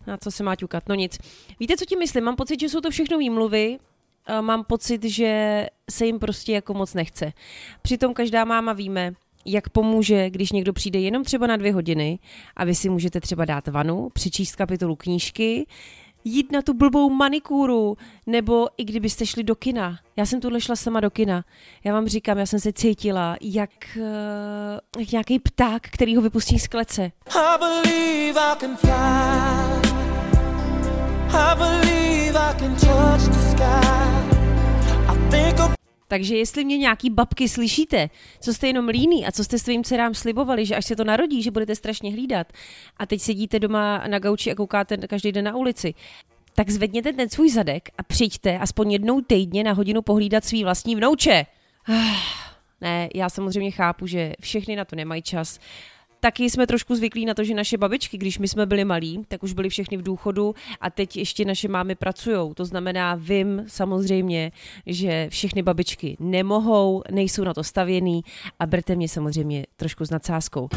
na 0.07 0.17
co 0.17 0.31
se 0.31 0.43
má 0.43 0.57
ťukat, 0.57 0.89
no 0.89 0.95
nic. 0.95 1.19
Víte, 1.61 1.77
co 1.77 1.85
tím 1.85 1.99
myslím? 1.99 2.25
Mám 2.25 2.37
pocit, 2.37 2.61
že 2.61 2.69
jsou 2.69 2.81
to 2.81 2.91
všechno 2.91 3.19
výmluvy, 3.19 3.79
mám 4.41 4.65
pocit, 4.65 5.05
že 5.05 5.67
se 5.91 6.07
jim 6.07 6.19
prostě 6.19 6.53
jako 6.53 6.75
moc 6.75 6.95
nechce. 6.95 7.33
Přitom 7.83 8.15
každá 8.15 8.45
máma 8.45 8.73
víme, 8.73 9.13
jak 9.49 9.69
pomůže, 9.69 10.31
když 10.31 10.53
někdo 10.53 10.73
přijde 10.73 10.99
jenom 10.99 11.25
třeba 11.25 11.47
na 11.47 11.57
dvě 11.57 11.73
hodiny 11.73 12.19
a 12.57 12.65
vy 12.65 12.75
si 12.75 12.89
můžete 12.89 13.21
třeba 13.21 13.45
dát 13.45 13.69
vanu, 13.69 14.09
přečíst 14.13 14.57
kapitolu 14.57 14.97
knížky, 14.97 15.67
jít 16.25 16.53
na 16.53 16.63
tu 16.63 16.75
blbou 16.75 17.11
manikúru, 17.11 17.97
nebo 18.27 18.69
i 18.77 18.85
kdybyste 18.85 19.27
šli 19.27 19.43
do 19.43 19.55
kina. 19.55 19.99
Já 20.17 20.27
jsem 20.27 20.41
tuhle 20.41 20.61
šla 20.61 20.77
sama 20.77 21.01
do 21.01 21.11
kina. 21.11 21.45
Já 21.85 21.93
vám 21.93 22.07
říkám, 22.07 22.39
já 22.39 22.47
jsem 22.47 22.61
se 22.61 22.73
cítila 22.73 23.37
jak, 23.41 23.71
uh, 23.97 24.03
jak 24.99 25.13
nějaký 25.13 25.39
pták, 25.39 25.83
který 25.83 26.17
ho 26.17 26.23
vypustí 26.23 26.59
z 26.59 26.69
klece. 26.69 27.03
I 27.03 27.59
believe 27.59 28.41
I 28.41 28.57
can 28.61 28.77
fly. 28.77 28.91
I 31.31 31.57
believe 31.57 32.39
I 32.39 32.55
can 32.59 32.75
touch 32.75 33.29
the 33.29 33.51
sky. 33.51 34.09
Takže 36.09 36.37
jestli 36.37 36.65
mě 36.65 36.79
nějaký 36.79 37.11
babky 37.11 37.49
slyšíte, 37.49 38.11
co 38.41 38.55
jste 38.55 38.67
jenom 38.67 38.89
líný 38.89 39.27
a 39.27 39.33
co 39.33 39.45
jste 39.45 39.59
svým 39.59 39.85
dcerám 39.85 40.15
slibovali, 40.15 40.67
že 40.67 40.77
až 40.77 40.87
se 40.87 40.97
to 40.97 41.05
narodí, 41.05 41.43
že 41.43 41.51
budete 41.51 41.75
strašně 41.75 42.13
hlídat 42.13 42.53
a 42.97 43.07
teď 43.07 43.21
sedíte 43.21 43.59
doma 43.59 44.05
na 44.07 44.19
gauči 44.19 44.53
a 44.53 44.55
koukáte 44.55 44.97
každý 44.97 45.33
den 45.33 45.45
na 45.45 45.57
ulici, 45.57 45.95
tak 46.55 46.71
zvedněte 46.71 47.13
ten 47.13 47.29
svůj 47.29 47.51
zadek 47.51 47.89
a 47.99 48.03
přijďte 48.03 48.59
aspoň 48.59 48.93
jednou 48.93 49.21
týdně 49.21 49.65
na 49.65 49.73
hodinu 49.73 50.03
pohlídat 50.03 50.45
svý 50.45 50.65
vlastní 50.65 50.97
vnouče. 50.97 51.47
Ne, 52.81 53.09
já 53.15 53.29
samozřejmě 53.29 53.71
chápu, 53.71 54.07
že 54.07 54.33
všechny 54.41 54.77
na 54.77 54.85
to 54.85 54.97
nemají 54.97 55.23
čas 55.23 55.59
Taky 56.21 56.51
jsme 56.51 56.67
trošku 56.67 56.95
zvyklí 56.95 57.27
na 57.27 57.35
to, 57.35 57.45
že 57.45 57.55
naše 57.55 57.79
babičky, 57.79 58.19
když 58.19 58.39
my 58.39 58.49
jsme 58.49 58.67
byli 58.67 58.85
malí, 58.85 59.25
tak 59.29 59.43
už 59.43 59.53
byly 59.53 59.69
všechny 59.69 59.97
v 59.97 60.03
důchodu 60.03 60.55
a 60.81 60.91
teď 60.91 61.17
ještě 61.17 61.45
naše 61.45 61.69
mámy 61.69 61.95
pracují. 61.95 62.55
To 62.55 62.65
znamená, 62.65 63.15
vím 63.15 63.65
samozřejmě, 63.67 64.53
že 64.87 65.27
všechny 65.31 65.63
babičky 65.63 66.17
nemohou, 66.21 67.03
nejsou 67.11 67.45
na 67.45 67.55
to 67.55 67.65
stavěný 67.65 68.23
a 68.61 68.67
berte 68.67 68.95
mě 68.95 69.09
samozřejmě 69.09 69.67
trošku 69.77 70.05
s 70.05 70.11
nadsázkou. 70.11 70.69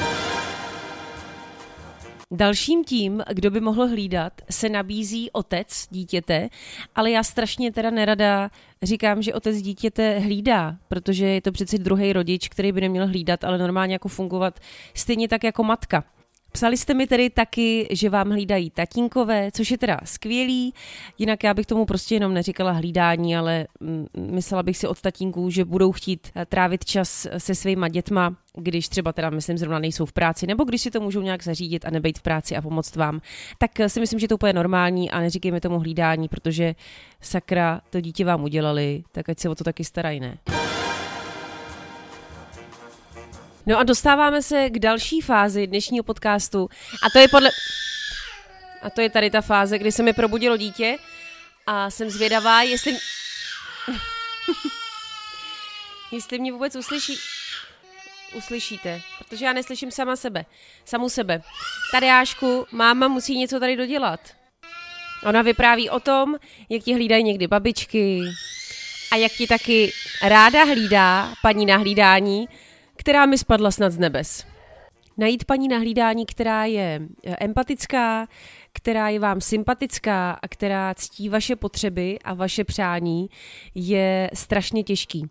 Dalším 2.33 2.83
tím, 2.83 3.23
kdo 3.33 3.51
by 3.51 3.59
mohl 3.59 3.87
hlídat, 3.87 4.33
se 4.49 4.69
nabízí 4.69 5.31
otec 5.31 5.87
dítěte, 5.89 6.49
ale 6.95 7.11
já 7.11 7.23
strašně 7.23 7.71
teda 7.71 7.89
nerada 7.89 8.51
říkám, 8.83 9.21
že 9.21 9.33
otec 9.33 9.61
dítěte 9.61 10.19
hlídá, 10.19 10.77
protože 10.87 11.25
je 11.27 11.41
to 11.41 11.51
přeci 11.51 11.77
druhý 11.77 12.13
rodič, 12.13 12.49
který 12.49 12.71
by 12.71 12.81
neměl 12.81 13.07
hlídat, 13.07 13.43
ale 13.43 13.57
normálně 13.57 13.95
jako 13.95 14.07
fungovat 14.07 14.59
stejně 14.93 15.27
tak 15.27 15.43
jako 15.43 15.63
matka. 15.63 16.03
Psali 16.51 16.77
jste 16.77 16.93
mi 16.93 17.07
tedy 17.07 17.29
taky, 17.29 17.87
že 17.91 18.09
vám 18.09 18.29
hlídají 18.29 18.69
tatínkové, 18.69 19.51
což 19.51 19.71
je 19.71 19.77
teda 19.77 19.99
skvělý, 20.03 20.73
jinak 21.17 21.43
já 21.43 21.53
bych 21.53 21.65
tomu 21.65 21.85
prostě 21.85 22.15
jenom 22.15 22.33
neříkala 22.33 22.71
hlídání, 22.71 23.37
ale 23.37 23.67
myslela 24.17 24.63
bych 24.63 24.77
si 24.77 24.87
od 24.87 25.01
tatínků, 25.01 25.49
že 25.49 25.65
budou 25.65 25.91
chtít 25.91 26.31
eh, 26.35 26.45
trávit 26.45 26.85
čas 26.85 27.27
se 27.37 27.55
svýma 27.55 27.87
dětma, 27.87 28.35
když 28.57 28.89
třeba 28.89 29.13
teda, 29.13 29.29
myslím, 29.29 29.57
zrovna 29.57 29.79
nejsou 29.79 30.05
v 30.05 30.13
práci, 30.13 30.47
nebo 30.47 30.63
když 30.63 30.81
si 30.81 30.91
to 30.91 30.99
můžou 30.99 31.21
nějak 31.21 31.43
zařídit 31.43 31.85
a 31.85 31.89
nebejt 31.89 32.19
v 32.19 32.21
práci 32.21 32.55
a 32.55 32.61
pomoct 32.61 32.95
vám, 32.95 33.21
tak 33.57 33.79
eh, 33.79 33.89
si 33.89 33.99
myslím, 33.99 34.19
že 34.19 34.27
to 34.27 34.35
úplně 34.35 34.53
normální 34.53 35.11
a 35.11 35.19
neříkejme 35.19 35.61
tomu 35.61 35.79
hlídání, 35.79 36.27
protože 36.27 36.75
sakra, 37.21 37.81
to 37.89 38.01
dítě 38.01 38.25
vám 38.25 38.43
udělali, 38.43 39.03
tak 39.11 39.29
ať 39.29 39.39
se 39.39 39.49
o 39.49 39.55
to 39.55 39.63
taky 39.63 39.83
starají, 39.83 40.19
ne? 40.19 40.37
No 43.65 43.77
a 43.77 43.83
dostáváme 43.83 44.41
se 44.41 44.69
k 44.69 44.79
další 44.79 45.21
fázi 45.21 45.67
dnešního 45.67 46.03
podcastu 46.03 46.69
a 47.03 47.09
to 47.09 47.19
je 47.19 47.27
podle... 47.27 47.49
A 48.81 48.89
to 48.89 49.01
je 49.01 49.09
tady 49.09 49.29
ta 49.29 49.41
fáze, 49.41 49.79
kdy 49.79 49.91
se 49.91 50.03
mi 50.03 50.13
probudilo 50.13 50.57
dítě 50.57 50.97
a 51.67 51.89
jsem 51.89 52.09
zvědavá, 52.09 52.61
jestli... 52.61 52.91
jestli 56.11 56.39
mě 56.39 56.51
vůbec 56.51 56.75
uslyší... 56.75 57.17
Uslyšíte, 58.35 59.01
protože 59.19 59.45
já 59.45 59.53
neslyším 59.53 59.91
sama 59.91 60.15
sebe, 60.15 60.45
samu 60.85 61.09
sebe. 61.09 61.41
Tadeášku, 61.91 62.67
máma 62.71 63.07
musí 63.07 63.37
něco 63.37 63.59
tady 63.59 63.75
dodělat. 63.75 64.19
Ona 65.23 65.41
vypráví 65.41 65.89
o 65.89 65.99
tom, 65.99 66.35
jak 66.69 66.83
ti 66.83 66.93
hlídají 66.93 67.23
někdy 67.23 67.47
babičky 67.47 68.21
a 69.11 69.15
jak 69.15 69.31
ti 69.31 69.47
taky 69.47 69.93
ráda 70.23 70.63
hlídá 70.63 71.33
paní 71.41 71.65
na 71.65 71.77
hlídání, 71.77 72.47
která 73.01 73.25
mi 73.25 73.37
spadla 73.37 73.71
snad 73.71 73.93
z 73.93 73.97
nebes. 73.97 74.45
Najít 75.17 75.45
paní 75.45 75.67
na 75.67 75.77
hlídání, 75.77 76.25
která 76.25 76.65
je 76.65 77.01
empatická, 77.23 78.27
která 78.73 79.09
je 79.09 79.19
vám 79.19 79.41
sympatická 79.41 80.31
a 80.31 80.47
která 80.47 80.93
ctí 80.93 81.29
vaše 81.29 81.55
potřeby 81.55 82.19
a 82.23 82.33
vaše 82.33 82.63
přání, 82.63 83.29
je 83.75 84.29
strašně 84.33 84.83
těžký. 84.83 85.25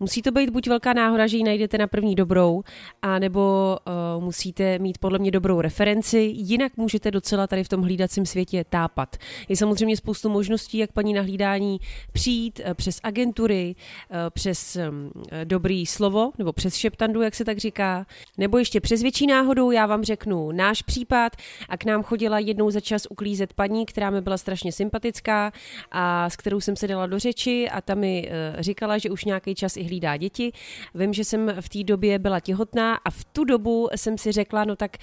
Musí 0.00 0.22
to 0.22 0.30
být 0.30 0.50
buď 0.50 0.68
velká 0.68 0.92
náhoda, 0.92 1.26
že 1.26 1.36
ji 1.36 1.44
najdete 1.44 1.78
na 1.78 1.86
první 1.86 2.14
dobrou, 2.14 2.62
anebo 3.02 3.76
uh, 4.16 4.24
musíte 4.24 4.78
mít 4.78 4.98
podle 4.98 5.18
mě 5.18 5.30
dobrou 5.30 5.60
referenci, 5.60 6.18
jinak 6.34 6.76
můžete 6.76 7.10
docela 7.10 7.46
tady 7.46 7.64
v 7.64 7.68
tom 7.68 7.82
hlídacím 7.82 8.26
světě 8.26 8.64
tápat. 8.70 9.16
Je 9.48 9.56
samozřejmě 9.56 9.96
spoustu 9.96 10.28
možností, 10.28 10.78
jak 10.78 10.92
paní 10.92 11.12
na 11.12 11.22
hlídání 11.22 11.80
přijít 12.12 12.60
uh, 12.64 12.74
přes 12.74 13.00
agentury, 13.02 13.74
uh, 13.74 14.16
přes 14.30 14.76
um, 14.76 15.22
dobrý 15.44 15.86
slovo, 15.86 16.32
nebo 16.38 16.52
přes 16.52 16.74
šeptandu, 16.74 17.22
jak 17.22 17.34
se 17.34 17.44
tak 17.44 17.58
říká, 17.58 18.06
nebo 18.38 18.58
ještě 18.58 18.80
přes 18.80 19.02
větší 19.02 19.26
náhodou, 19.26 19.70
já 19.70 19.86
vám 19.86 20.04
řeknu 20.04 20.52
náš 20.52 20.82
případ 20.82 21.36
a 21.68 21.76
k 21.76 21.84
nám 21.84 22.02
chodila 22.02 22.38
jednou 22.38 22.70
za 22.70 22.81
čas 22.82 23.06
uklízet 23.10 23.52
paní, 23.52 23.86
která 23.86 24.10
mi 24.10 24.20
byla 24.20 24.38
strašně 24.38 24.72
sympatická 24.72 25.52
a 25.90 26.30
s 26.30 26.36
kterou 26.36 26.60
jsem 26.60 26.76
se 26.76 26.88
dala 26.88 27.06
do 27.06 27.18
řeči 27.18 27.68
a 27.68 27.80
ta 27.80 27.94
mi 27.94 28.28
uh, 28.28 28.60
říkala, 28.60 28.98
že 28.98 29.10
už 29.10 29.24
nějaký 29.24 29.54
čas 29.54 29.76
i 29.76 29.82
hlídá 29.82 30.16
děti. 30.16 30.52
Vím, 30.94 31.12
že 31.12 31.24
jsem 31.24 31.54
v 31.60 31.68
té 31.68 31.82
době 31.84 32.18
byla 32.18 32.40
těhotná 32.40 32.94
a 32.94 33.10
v 33.10 33.24
tu 33.24 33.44
dobu 33.44 33.88
jsem 33.96 34.18
si 34.18 34.32
řekla, 34.32 34.64
no 34.64 34.76
tak 34.76 34.96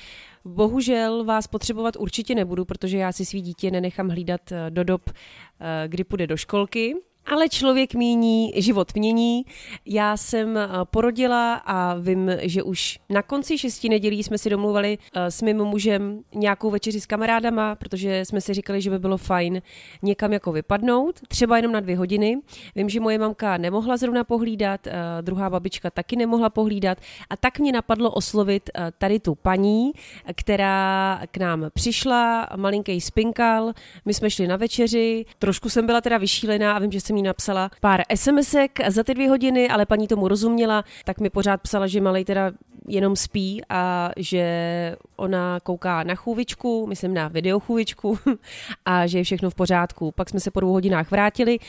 bohužel 0.45 1.23
vás 1.23 1.47
potřebovat 1.47 1.95
určitě 1.95 2.35
nebudu, 2.35 2.65
protože 2.65 2.97
já 2.97 3.11
si 3.11 3.25
svý 3.25 3.41
dítě 3.41 3.71
nenechám 3.71 4.09
hlídat 4.09 4.51
eh, 4.51 4.69
do 4.69 4.83
dob, 4.83 5.09
eh, 5.09 5.87
kdy 5.87 6.03
půjde 6.03 6.27
do 6.27 6.37
školky 6.37 6.95
ale 7.29 7.49
člověk 7.49 7.93
míní, 7.93 8.53
život 8.55 8.95
mění. 8.95 9.45
Já 9.85 10.17
jsem 10.17 10.57
eh, 10.57 10.67
porodila 10.83 11.53
a 11.53 11.93
vím, 11.93 12.31
že 12.41 12.63
už 12.63 12.99
na 13.09 13.21
konci 13.21 13.57
šesti 13.57 13.89
nedělí 13.89 14.23
jsme 14.23 14.37
si 14.37 14.49
domluvali 14.49 14.97
eh, 15.13 15.31
s 15.31 15.41
mým 15.41 15.57
mužem 15.57 16.21
nějakou 16.35 16.69
večeři 16.69 17.01
s 17.01 17.05
kamarádama, 17.05 17.75
protože 17.75 18.25
jsme 18.25 18.41
si 18.41 18.53
říkali, 18.53 18.81
že 18.81 18.89
by 18.89 18.99
bylo 18.99 19.17
fajn 19.17 19.61
někam 20.01 20.33
jako 20.33 20.51
vypadnout, 20.51 21.19
třeba 21.27 21.57
jenom 21.57 21.71
na 21.71 21.79
dvě 21.79 21.97
hodiny. 21.97 22.37
Vím, 22.75 22.89
že 22.89 22.99
moje 22.99 23.17
mamka 23.17 23.57
nemohla 23.57 23.97
zrovna 23.97 24.23
pohlídat, 24.23 24.87
eh, 24.87 24.93
druhá 25.21 25.49
babička 25.49 25.89
taky 25.89 26.15
nemohla 26.15 26.49
pohlídat 26.49 26.97
a 27.29 27.37
tak 27.37 27.59
mě 27.59 27.71
napadlo 27.71 28.11
oslovit 28.11 28.69
tady 28.97 29.19
tu 29.19 29.35
paní, 29.35 29.91
která 30.35 31.21
k 31.31 31.37
nám 31.37 31.65
přišla, 31.73 32.47
malinký 32.55 33.01
spinkal, 33.01 33.73
my 34.05 34.13
jsme 34.13 34.29
šli 34.29 34.47
na 34.47 34.55
večeři, 34.55 35.25
trošku 35.39 35.69
jsem 35.69 35.85
byla 35.85 36.01
teda 36.01 36.17
vyšílená 36.17 36.73
a 36.73 36.79
vím, 36.79 36.91
že 36.91 37.01
jsem 37.01 37.15
jí 37.19 37.23
napsala 37.23 37.71
pár 37.81 38.01
SMSek 38.15 38.79
za 38.87 39.03
ty 39.03 39.13
dvě 39.13 39.29
hodiny, 39.29 39.69
ale 39.69 39.85
paní 39.85 40.07
tomu 40.07 40.27
rozuměla, 40.27 40.83
tak 41.05 41.19
mi 41.19 41.29
pořád 41.29 41.61
psala, 41.61 41.87
že 41.87 42.01
malej 42.01 42.25
teda 42.25 42.51
jenom 42.87 43.15
spí 43.15 43.61
a 43.69 44.11
že 44.17 44.95
ona 45.15 45.59
kouká 45.59 46.03
na 46.03 46.15
chůvičku, 46.15 46.87
myslím 46.87 47.13
na 47.13 47.27
videochůvičku 47.27 48.19
a 48.85 49.07
že 49.07 49.17
je 49.17 49.23
všechno 49.23 49.49
v 49.49 49.55
pořádku. 49.55 50.11
Pak 50.11 50.29
jsme 50.29 50.39
se 50.39 50.51
po 50.51 50.59
dvou 50.59 50.71
hodinách 50.71 51.11
vrátili 51.11 51.59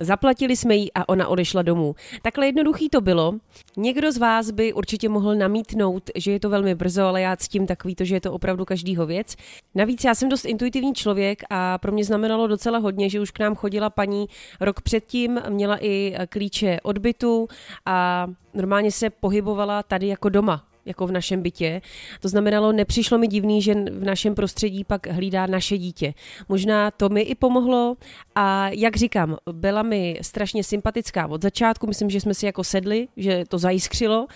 Zaplatili 0.00 0.56
jsme 0.56 0.74
jí 0.74 0.92
a 0.94 1.08
ona 1.08 1.28
odešla 1.28 1.62
domů. 1.62 1.94
Takhle 2.22 2.46
jednoduchý 2.46 2.88
to 2.88 3.00
bylo. 3.00 3.34
Někdo 3.76 4.12
z 4.12 4.18
vás 4.18 4.50
by 4.50 4.72
určitě 4.72 5.08
mohl 5.08 5.34
namítnout, 5.34 6.10
že 6.16 6.32
je 6.32 6.40
to 6.40 6.48
velmi 6.48 6.74
brzo, 6.74 7.02
ale 7.02 7.20
já 7.20 7.36
ctím 7.36 7.66
takový 7.66 7.94
to, 7.94 8.04
že 8.04 8.16
je 8.16 8.20
to 8.20 8.32
opravdu 8.32 8.64
každýho 8.64 9.06
věc. 9.06 9.36
Navíc 9.74 10.04
já 10.04 10.14
jsem 10.14 10.28
dost 10.28 10.44
intuitivní 10.44 10.94
člověk 10.94 11.42
a 11.50 11.78
pro 11.78 11.92
mě 11.92 12.04
znamenalo 12.04 12.46
docela 12.46 12.78
hodně, 12.78 13.10
že 13.10 13.20
už 13.20 13.30
k 13.30 13.38
nám 13.38 13.54
chodila 13.54 13.90
paní 13.90 14.26
rok 14.60 14.80
předtím, 14.80 15.40
měla 15.48 15.84
i 15.84 16.14
klíče 16.28 16.78
odbytu 16.82 17.48
a 17.86 18.26
normálně 18.54 18.90
se 18.90 19.10
pohybovala 19.10 19.82
tady 19.82 20.06
jako 20.06 20.28
doma 20.28 20.73
jako 20.86 21.06
v 21.06 21.12
našem 21.12 21.42
bytě. 21.42 21.80
To 22.20 22.28
znamenalo, 22.28 22.72
nepřišlo 22.72 23.18
mi 23.18 23.26
divný, 23.26 23.62
že 23.62 23.74
v 23.74 24.04
našem 24.04 24.34
prostředí 24.34 24.84
pak 24.84 25.06
hlídá 25.06 25.46
naše 25.46 25.78
dítě. 25.78 26.14
Možná 26.48 26.90
to 26.90 27.08
mi 27.08 27.20
i 27.20 27.34
pomohlo 27.34 27.96
a 28.34 28.68
jak 28.68 28.96
říkám, 28.96 29.36
byla 29.52 29.82
mi 29.82 30.18
strašně 30.22 30.64
sympatická 30.64 31.26
od 31.26 31.42
začátku, 31.42 31.86
myslím, 31.86 32.10
že 32.10 32.20
jsme 32.20 32.34
si 32.34 32.46
jako 32.46 32.64
sedli, 32.64 33.08
že 33.16 33.44
to 33.48 33.58
zajiskřilo. 33.58 34.26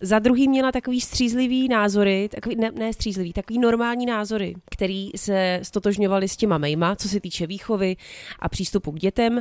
Za 0.00 0.18
druhý 0.18 0.48
měla 0.48 0.72
takový 0.72 1.00
střízlivý 1.00 1.68
názory, 1.68 2.28
takový, 2.28 2.56
ne, 2.56 2.70
ne 2.70 2.92
střízlivý, 2.92 3.32
takový 3.32 3.58
normální 3.58 4.06
názory, 4.06 4.54
který 4.70 5.10
se 5.16 5.60
stotožňovali 5.62 6.28
s 6.28 6.36
těma 6.36 6.58
mejma, 6.58 6.96
co 6.96 7.08
se 7.08 7.20
týče 7.20 7.46
výchovy 7.46 7.96
a 8.38 8.48
přístupu 8.48 8.92
k 8.92 8.98
dětem. 8.98 9.40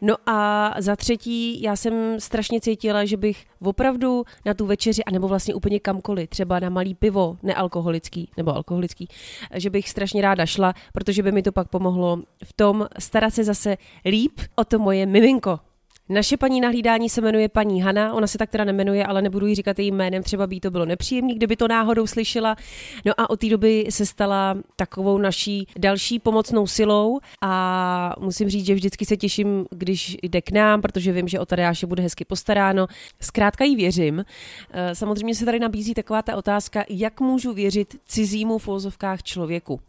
No 0.00 0.14
a 0.26 0.74
za 0.78 0.96
třetí, 0.96 1.62
já 1.62 1.76
jsem 1.76 2.20
strašně 2.20 2.60
cítila, 2.60 3.04
že 3.04 3.16
bych 3.16 3.44
opravdu 3.62 4.24
na 4.44 4.54
tu 4.54 4.66
večeři, 4.66 5.04
anebo 5.04 5.28
vlastně 5.28 5.54
úplně 5.54 5.80
kam 5.80 5.97
kamkoliv, 5.98 6.28
třeba 6.28 6.60
na 6.60 6.70
malý 6.70 6.94
pivo, 6.94 7.36
nealkoholický 7.42 8.30
nebo 8.36 8.56
alkoholický, 8.56 9.08
že 9.54 9.70
bych 9.70 9.88
strašně 9.88 10.22
ráda 10.22 10.46
šla, 10.46 10.74
protože 10.92 11.22
by 11.22 11.32
mi 11.32 11.42
to 11.42 11.52
pak 11.52 11.68
pomohlo 11.68 12.22
v 12.44 12.52
tom 12.52 12.86
starat 12.98 13.34
se 13.34 13.44
zase 13.44 13.76
líp 14.04 14.40
o 14.56 14.64
to 14.64 14.78
moje 14.78 15.06
miminko. 15.06 15.60
Naše 16.08 16.36
paní 16.36 16.60
nahlídání 16.60 17.08
se 17.08 17.20
jmenuje 17.20 17.48
paní 17.48 17.82
Hana, 17.82 18.14
ona 18.14 18.26
se 18.26 18.38
tak 18.38 18.50
teda 18.50 18.64
nemenuje, 18.64 19.06
ale 19.06 19.22
nebudu 19.22 19.46
jí 19.46 19.54
říkat 19.54 19.78
jejím 19.78 19.94
jménem, 19.94 20.22
třeba 20.22 20.46
by 20.46 20.60
to 20.60 20.70
bylo 20.70 20.84
nepříjemné, 20.84 21.34
kdyby 21.34 21.56
to 21.56 21.68
náhodou 21.68 22.06
slyšela. 22.06 22.56
No 23.04 23.12
a 23.16 23.30
od 23.30 23.40
té 23.40 23.48
doby 23.48 23.86
se 23.90 24.06
stala 24.06 24.56
takovou 24.76 25.18
naší 25.18 25.66
další 25.78 26.18
pomocnou 26.18 26.66
silou 26.66 27.20
a 27.42 28.14
musím 28.20 28.48
říct, 28.48 28.66
že 28.66 28.74
vždycky 28.74 29.06
se 29.06 29.16
těším, 29.16 29.66
když 29.70 30.16
jde 30.22 30.42
k 30.42 30.50
nám, 30.50 30.82
protože 30.82 31.12
vím, 31.12 31.28
že 31.28 31.40
o 31.40 31.46
Tadeáše 31.46 31.86
bude 31.86 32.02
hezky 32.02 32.24
postaráno. 32.24 32.86
Zkrátka 33.20 33.64
jí 33.64 33.76
věřím. 33.76 34.24
Eh, 34.70 34.94
samozřejmě 34.94 35.34
se 35.34 35.44
tady 35.44 35.60
nabízí 35.60 35.94
taková 35.94 36.22
ta 36.22 36.36
otázka, 36.36 36.84
jak 36.88 37.20
můžu 37.20 37.52
věřit 37.52 37.96
cizímu 38.06 38.58
v 38.58 38.68
člověku. 39.22 39.80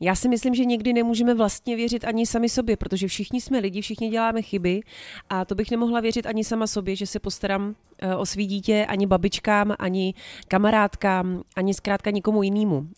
Já 0.00 0.14
si 0.14 0.28
myslím, 0.28 0.54
že 0.54 0.64
někdy 0.64 0.92
nemůžeme 0.92 1.34
vlastně 1.34 1.76
věřit 1.76 2.04
ani 2.04 2.26
sami 2.26 2.48
sobě, 2.48 2.76
protože 2.76 3.08
všichni 3.08 3.40
jsme 3.40 3.58
lidi, 3.58 3.80
všichni 3.80 4.08
děláme 4.08 4.42
chyby 4.42 4.80
a 5.30 5.44
to 5.44 5.54
bych 5.54 5.70
nemohla 5.70 6.00
věřit 6.00 6.26
ani 6.26 6.44
sama 6.44 6.66
sobě, 6.66 6.96
že 6.96 7.06
se 7.06 7.18
postarám 7.20 7.74
eh, 7.98 8.16
o 8.16 8.26
svý 8.26 8.46
dítě, 8.46 8.86
ani 8.88 9.06
babičkám, 9.06 9.74
ani 9.78 10.14
kamarádkám, 10.48 11.42
ani 11.56 11.74
zkrátka 11.74 12.10
nikomu 12.10 12.42
jinému. 12.42 12.88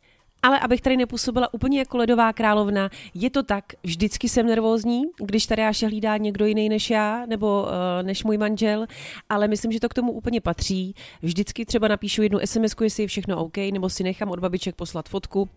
Ale 0.43 0.59
abych 0.59 0.81
tady 0.81 0.97
nepůsobila 0.97 1.55
úplně 1.55 1.79
jako 1.79 1.97
ledová 1.97 2.33
královna, 2.33 2.91
je 3.15 3.31
to 3.31 3.43
tak, 3.43 3.65
vždycky 3.83 4.29
jsem 4.29 4.47
nervózní, 4.47 5.03
když 5.19 5.47
tady 5.47 5.63
až 5.63 5.83
hlídá 5.83 6.17
někdo 6.17 6.47
jiný 6.47 6.69
než 6.69 6.91
já, 6.91 7.27
nebo 7.27 7.63
uh, 7.63 8.07
než 8.07 8.25
můj 8.25 8.39
manžel, 8.39 8.87
ale 9.29 9.49
myslím, 9.49 9.73
že 9.73 9.81
to 9.81 9.89
k 9.89 9.95
tomu 9.95 10.13
úplně 10.13 10.41
patří. 10.41 10.95
Vždycky 11.23 11.67
třeba 11.67 11.89
napíšu 11.89 12.23
jednu 12.23 12.39
SMS, 12.45 12.75
jestli 12.83 13.03
je 13.03 13.07
všechno 13.07 13.45
OK, 13.45 13.57
nebo 13.57 13.89
si 13.89 14.03
nechám 14.05 14.31
od 14.31 14.41
babiček 14.41 14.75
poslat 14.75 15.09
fotku, 15.09 15.49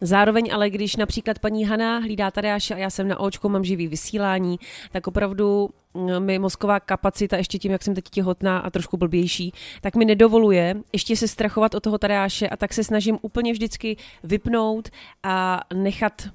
Zároveň 0.00 0.50
ale, 0.52 0.70
když 0.70 0.96
například 0.96 1.38
paní 1.38 1.64
Hana 1.64 1.98
hlídá 1.98 2.30
Tadeáše 2.30 2.74
a 2.74 2.78
já 2.78 2.90
jsem 2.90 3.08
na 3.08 3.20
očku, 3.20 3.48
mám 3.48 3.64
živý 3.64 3.88
vysílání, 3.88 4.58
tak 4.92 5.06
opravdu 5.06 5.70
mm, 5.94 6.24
mi 6.24 6.38
mozková 6.38 6.80
kapacita, 6.80 7.36
ještě 7.36 7.58
tím, 7.58 7.72
jak 7.72 7.82
jsem 7.82 7.94
teď 7.94 8.04
těhotná 8.10 8.58
a 8.58 8.70
trošku 8.70 8.96
blbější, 8.96 9.52
tak 9.80 9.96
mi 9.96 10.04
nedovoluje 10.04 10.74
ještě 10.92 11.16
se 11.16 11.28
strachovat 11.28 11.74
o 11.74 11.80
toho 11.80 11.98
Tadeáše 11.98 12.48
a 12.48 12.56
tak 12.56 12.72
se 12.72 12.84
snažím 12.84 13.18
úplně 13.22 13.52
vždycky 13.52 13.96
vypnout 14.22 14.88
a 15.22 15.60
nechat 15.74 16.28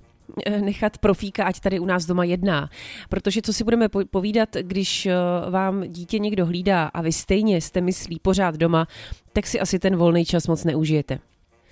eh, 0.45 0.61
nechat 0.61 0.97
profíka, 0.97 1.45
ať 1.45 1.59
tady 1.59 1.79
u 1.79 1.85
nás 1.85 2.05
doma 2.05 2.23
jedná. 2.23 2.69
Protože 3.09 3.41
co 3.41 3.53
si 3.53 3.63
budeme 3.63 3.89
povídat, 4.11 4.49
když 4.61 5.05
eh, 5.05 5.13
vám 5.49 5.83
dítě 5.87 6.19
někdo 6.19 6.45
hlídá 6.45 6.85
a 6.87 7.01
vy 7.01 7.11
stejně 7.11 7.61
jste 7.61 7.81
myslí 7.81 8.19
pořád 8.19 8.55
doma, 8.55 8.87
tak 9.33 9.47
si 9.47 9.59
asi 9.59 9.79
ten 9.79 9.95
volný 9.95 10.25
čas 10.25 10.47
moc 10.47 10.63
neužijete. 10.63 11.19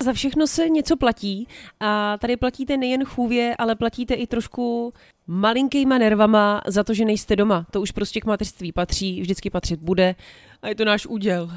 Za 0.02 0.12
všechno 0.12 0.46
se 0.46 0.68
něco 0.68 0.96
platí 0.96 1.48
a 1.80 2.18
tady 2.18 2.36
platíte 2.36 2.76
nejen 2.76 3.04
chůvě, 3.04 3.56
ale 3.58 3.76
platíte 3.76 4.14
i 4.14 4.26
trošku 4.26 4.92
malinkýma 5.26 5.98
nervama 5.98 6.62
za 6.66 6.84
to, 6.84 6.94
že 6.94 7.04
nejste 7.04 7.36
doma. 7.36 7.66
To 7.70 7.80
už 7.80 7.90
prostě 7.90 8.20
k 8.20 8.24
mateřství 8.24 8.72
patří, 8.72 9.20
vždycky 9.20 9.50
patřit 9.50 9.80
bude 9.80 10.14
a 10.62 10.68
je 10.68 10.74
to 10.74 10.84
náš 10.84 11.06
úděl. 11.06 11.50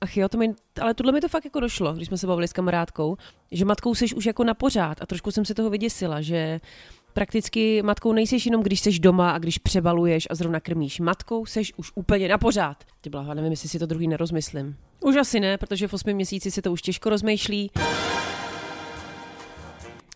Ach 0.00 0.16
jo, 0.16 0.28
to 0.28 0.38
mi, 0.38 0.54
ale 0.80 0.94
tohle 0.94 1.12
mi 1.12 1.20
to 1.20 1.28
fakt 1.28 1.44
jako 1.44 1.60
došlo, 1.60 1.92
když 1.92 2.08
jsme 2.08 2.18
se 2.18 2.26
bavili 2.26 2.48
s 2.48 2.52
kamarádkou, 2.52 3.16
že 3.52 3.64
matkou 3.64 3.94
seš 3.94 4.14
už 4.14 4.26
jako 4.26 4.44
na 4.44 4.54
pořád 4.54 5.02
a 5.02 5.06
trošku 5.06 5.30
jsem 5.30 5.44
se 5.44 5.54
toho 5.54 5.70
vyděsila, 5.70 6.20
že 6.20 6.60
Prakticky 7.12 7.82
matkou 7.82 8.12
nejseš 8.12 8.46
jenom, 8.46 8.62
když 8.62 8.80
seš 8.80 9.00
doma 9.00 9.30
a 9.30 9.38
když 9.38 9.58
přebaluješ 9.58 10.26
a 10.30 10.34
zrovna 10.34 10.60
krmíš. 10.60 11.00
Matkou 11.00 11.46
seš 11.46 11.72
už 11.76 11.92
úplně 11.94 12.28
na 12.28 12.38
pořád. 12.38 12.84
Ty 13.00 13.10
blaha, 13.10 13.34
nevím, 13.34 13.50
jestli 13.50 13.68
si 13.68 13.78
to 13.78 13.86
druhý 13.86 14.08
nerozmyslím. 14.08 14.76
Už 15.00 15.16
asi 15.16 15.40
ne, 15.40 15.58
protože 15.58 15.88
v 15.88 15.94
osmi 15.94 16.14
měsíci 16.14 16.50
si 16.50 16.62
to 16.62 16.72
už 16.72 16.82
těžko 16.82 17.10
rozmýšlí. 17.10 17.70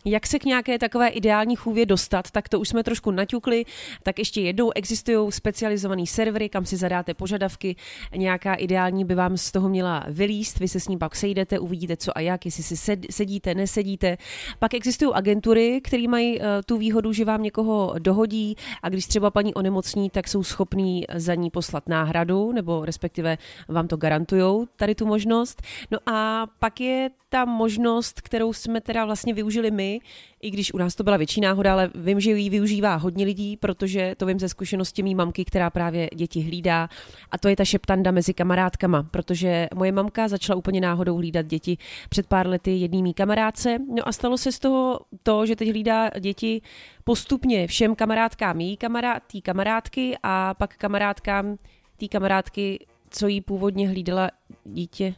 Jak 0.07 0.27
se 0.27 0.39
k 0.39 0.45
nějaké 0.45 0.79
takové 0.79 1.09
ideální 1.09 1.57
chůvě 1.57 1.87
dostat, 1.87 2.31
tak 2.31 2.49
to 2.49 2.61
už 2.61 2.69
jsme 2.69 2.83
trošku 2.85 3.11
naťukli. 3.11 3.65
Tak 4.03 4.19
ještě 4.19 4.41
jednou 4.41 4.71
existují 4.75 5.33
specializované 5.33 6.07
servery, 6.07 6.49
kam 6.49 6.65
si 6.65 6.77
zadáte 6.77 7.15
požadavky. 7.15 7.77
Nějaká 8.17 8.55
ideální 8.55 9.05
by 9.05 9.15
vám 9.15 9.37
z 9.37 9.53
toho 9.53 9.69
měla 9.69 10.05
vylíst, 10.09 10.59
vy 10.59 10.69
se 10.69 10.81
s 10.81 10.89
ním 10.89 10.99
pak 10.99 11.17
sejdete, 11.17 11.59
uvidíte 11.59 11.97
co 11.97 12.19
a 12.19 12.21
jak, 12.21 12.45
jestli 12.45 12.63
si 12.63 12.97
sedíte, 13.11 13.55
nesedíte. 13.55 14.17
Pak 14.59 14.75
existují 14.75 15.15
agentury, 15.15 15.81
které 15.85 16.09
mají 16.09 16.39
uh, 16.39 16.47
tu 16.67 16.79
výhodu, 16.79 17.13
že 17.13 17.25
vám 17.25 17.43
někoho 17.43 17.95
dohodí 17.99 18.57
a 18.83 18.89
když 18.89 19.07
třeba 19.07 19.31
paní 19.31 19.55
onemocní, 19.55 20.11
tak 20.11 20.29
jsou 20.29 20.43
schopní 20.43 21.05
za 21.15 21.35
ní 21.35 21.51
poslat 21.51 21.89
náhradu, 21.89 22.53
nebo 22.53 22.85
respektive 22.85 23.39
vám 23.69 23.89
to 23.89 23.97
garantují, 23.97 24.67
tady 24.77 24.95
tu 24.95 25.07
možnost. 25.07 25.63
No 25.91 25.99
a 26.07 26.47
pak 26.59 26.81
je 26.81 27.11
ta 27.29 27.45
možnost, 27.45 28.21
kterou 28.21 28.53
jsme 28.53 28.81
teda 28.81 29.05
vlastně 29.05 29.35
využili 29.35 29.71
my, 29.71 29.94
i 30.43 30.51
když 30.51 30.75
u 30.75 30.79
nás 30.79 30.95
to 30.95 31.05
byla 31.05 31.17
větší 31.17 31.41
náhoda, 31.41 31.73
ale 31.73 31.91
vím, 31.95 32.21
že 32.21 32.31
ji 32.31 32.51
využívá 32.51 32.95
hodně 32.95 33.25
lidí, 33.25 33.57
protože 33.57 34.15
to 34.17 34.27
vím 34.27 34.41
ze 34.41 34.49
zkušenosti 34.49 35.03
mý 35.03 35.15
mamky, 35.15 35.45
která 35.45 35.71
právě 35.71 36.09
děti 36.15 36.41
hlídá. 36.41 36.89
A 37.31 37.39
to 37.39 37.49
je 37.49 37.57
ta 37.57 37.65
šeptanda 37.65 38.11
mezi 38.11 38.35
kamarádkama, 38.35 39.03
protože 39.03 39.69
moje 39.75 39.93
mamka 39.93 40.29
začala 40.29 40.57
úplně 40.57 40.81
náhodou 40.81 41.17
hlídat 41.17 41.47
děti 41.47 41.79
před 42.09 42.27
pár 42.27 42.47
lety 42.47 42.77
jedný 42.77 43.03
mý 43.03 43.15
kamarádce. 43.15 43.79
No 43.79 44.09
a 44.09 44.13
stalo 44.13 44.39
se 44.39 44.53
z 44.53 44.59
toho 44.59 45.01
to, 45.23 45.47
že 45.47 45.57
teď 45.57 45.69
hlídá 45.69 46.11
děti 46.21 46.63
postupně 47.05 47.67
všem 47.67 47.95
kamarádkám 47.95 48.61
jí 48.61 48.77
kamarád, 48.77 49.23
tý 49.27 49.43
kamarádky 49.43 50.17
a 50.23 50.55
pak 50.55 50.77
kamarádkám 50.77 51.57
té 51.97 52.09
kamarádky, 52.09 52.87
co 53.11 53.27
jí 53.27 53.41
původně 53.41 53.89
hlídala 53.89 54.31
dítě. 54.65 55.15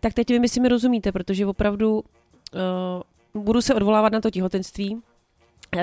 Tak 0.00 0.14
teď 0.14 0.28
vy 0.28 0.40
mi 0.60 0.68
rozumíte, 0.68 1.12
protože 1.12 1.46
opravdu 1.46 1.94
uh, 1.94 2.00
budu 3.34 3.62
se 3.62 3.74
odvolávat 3.74 4.12
na 4.12 4.20
to 4.20 4.30
těhotenství, 4.30 5.02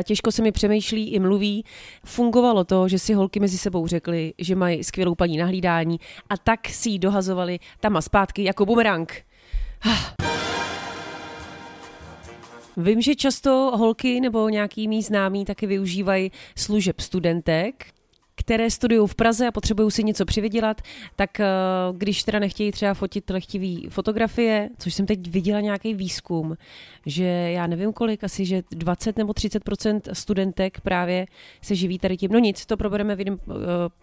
těžko 0.04 0.32
se 0.32 0.42
mi 0.42 0.52
přemýšlí 0.52 1.10
i 1.10 1.20
mluví. 1.20 1.66
Fungovalo 2.06 2.64
to, 2.64 2.88
že 2.88 3.00
si 3.00 3.14
holky 3.14 3.40
mezi 3.40 3.58
sebou 3.58 3.88
řekly, 3.88 4.34
že 4.38 4.56
mají 4.56 4.84
skvělou 4.84 5.16
paní 5.16 5.38
nahlídání 5.38 6.00
a 6.30 6.38
tak 6.38 6.70
si 6.70 6.90
ji 6.90 7.00
dohazovali 7.00 7.60
tam 7.80 7.98
a 7.98 8.02
zpátky 8.02 8.44
jako 8.44 8.66
bumerang. 8.66 9.14
Vím, 12.78 13.02
že 13.02 13.16
často 13.16 13.72
holky 13.78 14.22
nebo 14.22 14.50
nějaký 14.50 14.88
mý 14.88 15.02
známí 15.02 15.46
taky 15.46 15.68
využívají 15.68 16.32
služeb 16.56 17.00
studentek, 17.00 17.86
které 18.48 18.72
studují 18.72 19.08
v 19.08 19.16
Praze 19.16 19.48
a 19.48 19.52
potřebují 19.52 19.92
si 19.92 20.04
něco 20.04 20.26
přivydělat, 20.26 20.82
tak 21.16 21.40
eh, 21.40 21.46
když 21.92 22.24
teda 22.24 22.40
nechtějí 22.40 22.72
třeba 22.72 22.94
fotit 22.94 23.30
lehtivý 23.30 23.88
fotografie, 23.90 24.70
což 24.80 24.94
jsem 24.94 25.06
teď 25.06 25.30
viděla 25.30 25.62
nějaký 25.62 25.94
výzkum, 25.94 26.58
že 27.06 27.24
já 27.24 27.68
nevím 27.68 27.94
kolik, 27.94 28.24
asi 28.24 28.46
že 28.46 28.64
20 28.72 29.18
nebo 29.18 29.34
30% 29.34 30.02
studentek 30.14 30.82
právě 30.82 31.26
se 31.62 31.76
živí 31.76 32.00
tady 32.00 32.18
tím. 32.18 32.32
No 32.32 32.40
nic, 32.40 32.66
to 32.66 32.78
probereme 32.78 33.16
v 33.16 33.20
jiném 33.20 33.34
uh, 33.34 33.54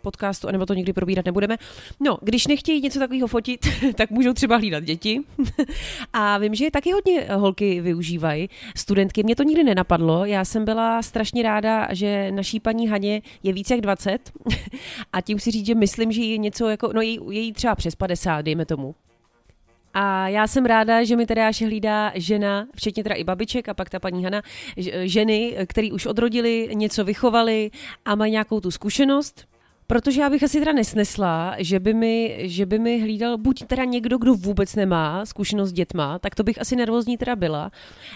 podcastu, 0.03 0.49
anebo 0.49 0.67
to 0.67 0.75
nikdy 0.75 0.93
probírat 0.93 1.25
nebudeme. 1.25 1.57
No, 2.01 2.19
když 2.23 2.47
nechtějí 2.47 2.81
něco 2.81 2.99
takového 2.99 3.29
fotit, 3.29 3.61
tak 3.95 4.11
můžou 4.11 4.33
třeba 4.33 4.57
hlídat 4.57 4.85
děti. 4.85 5.21
a 6.13 6.39
vím, 6.39 6.55
že 6.55 6.71
taky 6.71 6.93
hodně 6.93 7.27
holky 7.35 7.81
využívají. 7.81 8.49
Studentky, 8.77 9.23
mě 9.23 9.37
to 9.37 9.43
nikdy 9.43 9.65
nenapadlo. 9.65 10.25
Já 10.25 10.45
jsem 10.45 10.65
byla 10.65 11.03
strašně 11.03 11.43
ráda, 11.43 11.89
že 11.95 12.33
naší 12.33 12.61
paní 12.61 12.89
Haně 12.89 13.23
je 13.43 13.53
více 13.53 13.75
jak 13.75 13.81
20 13.81 14.34
a 15.13 15.21
tím 15.21 15.39
si 15.39 15.51
říct, 15.51 15.67
že 15.67 15.75
myslím, 15.75 16.13
že 16.13 16.23
je 16.23 16.39
něco 16.39 16.69
jako, 16.69 16.93
no 16.93 17.01
její, 17.01 17.19
její 17.31 17.53
třeba 17.53 17.75
přes 17.75 17.95
50, 17.95 18.43
dejme 18.43 18.67
tomu. 18.67 18.95
A 19.95 20.29
já 20.29 20.47
jsem 20.47 20.67
ráda, 20.67 21.05
že 21.05 21.17
mi 21.17 21.27
teda 21.27 21.51
hlídá 21.65 22.13
žena, 22.15 22.67
včetně 22.77 23.03
teda 23.03 23.15
i 23.15 23.25
babiček 23.25 23.69
a 23.69 23.75
pak 23.75 23.91
ta 23.91 23.99
paní 23.99 24.25
Hana, 24.25 24.43
ženy, 25.03 25.57
které 25.67 25.93
už 25.93 26.07
odrodili, 26.07 26.69
něco 26.73 27.05
vychovali 27.05 27.71
a 28.05 28.15
mají 28.15 28.33
nějakou 28.33 28.61
tu 28.61 28.71
zkušenost. 28.71 29.54
Protože 29.87 30.21
já 30.21 30.31
bych 30.31 30.43
asi 30.43 30.59
teda 30.59 30.73
nesnesla, 30.73 31.55
že 31.59 31.81
by, 31.81 31.95
mi, 31.95 32.37
že 32.39 32.67
by 32.67 32.79
mi 32.79 33.01
hlídal 33.01 33.39
buď 33.39 33.65
teda 33.65 33.85
někdo, 33.85 34.19
kdo 34.19 34.35
vůbec 34.35 34.75
nemá 34.75 35.27
zkušenost 35.27 35.71
s 35.71 35.73
dětma, 35.73 36.19
tak 36.19 36.35
to 36.35 36.43
bych 36.43 36.61
asi 36.61 36.77
nervózní 36.77 37.19
teda 37.19 37.37
byla. 37.37 37.71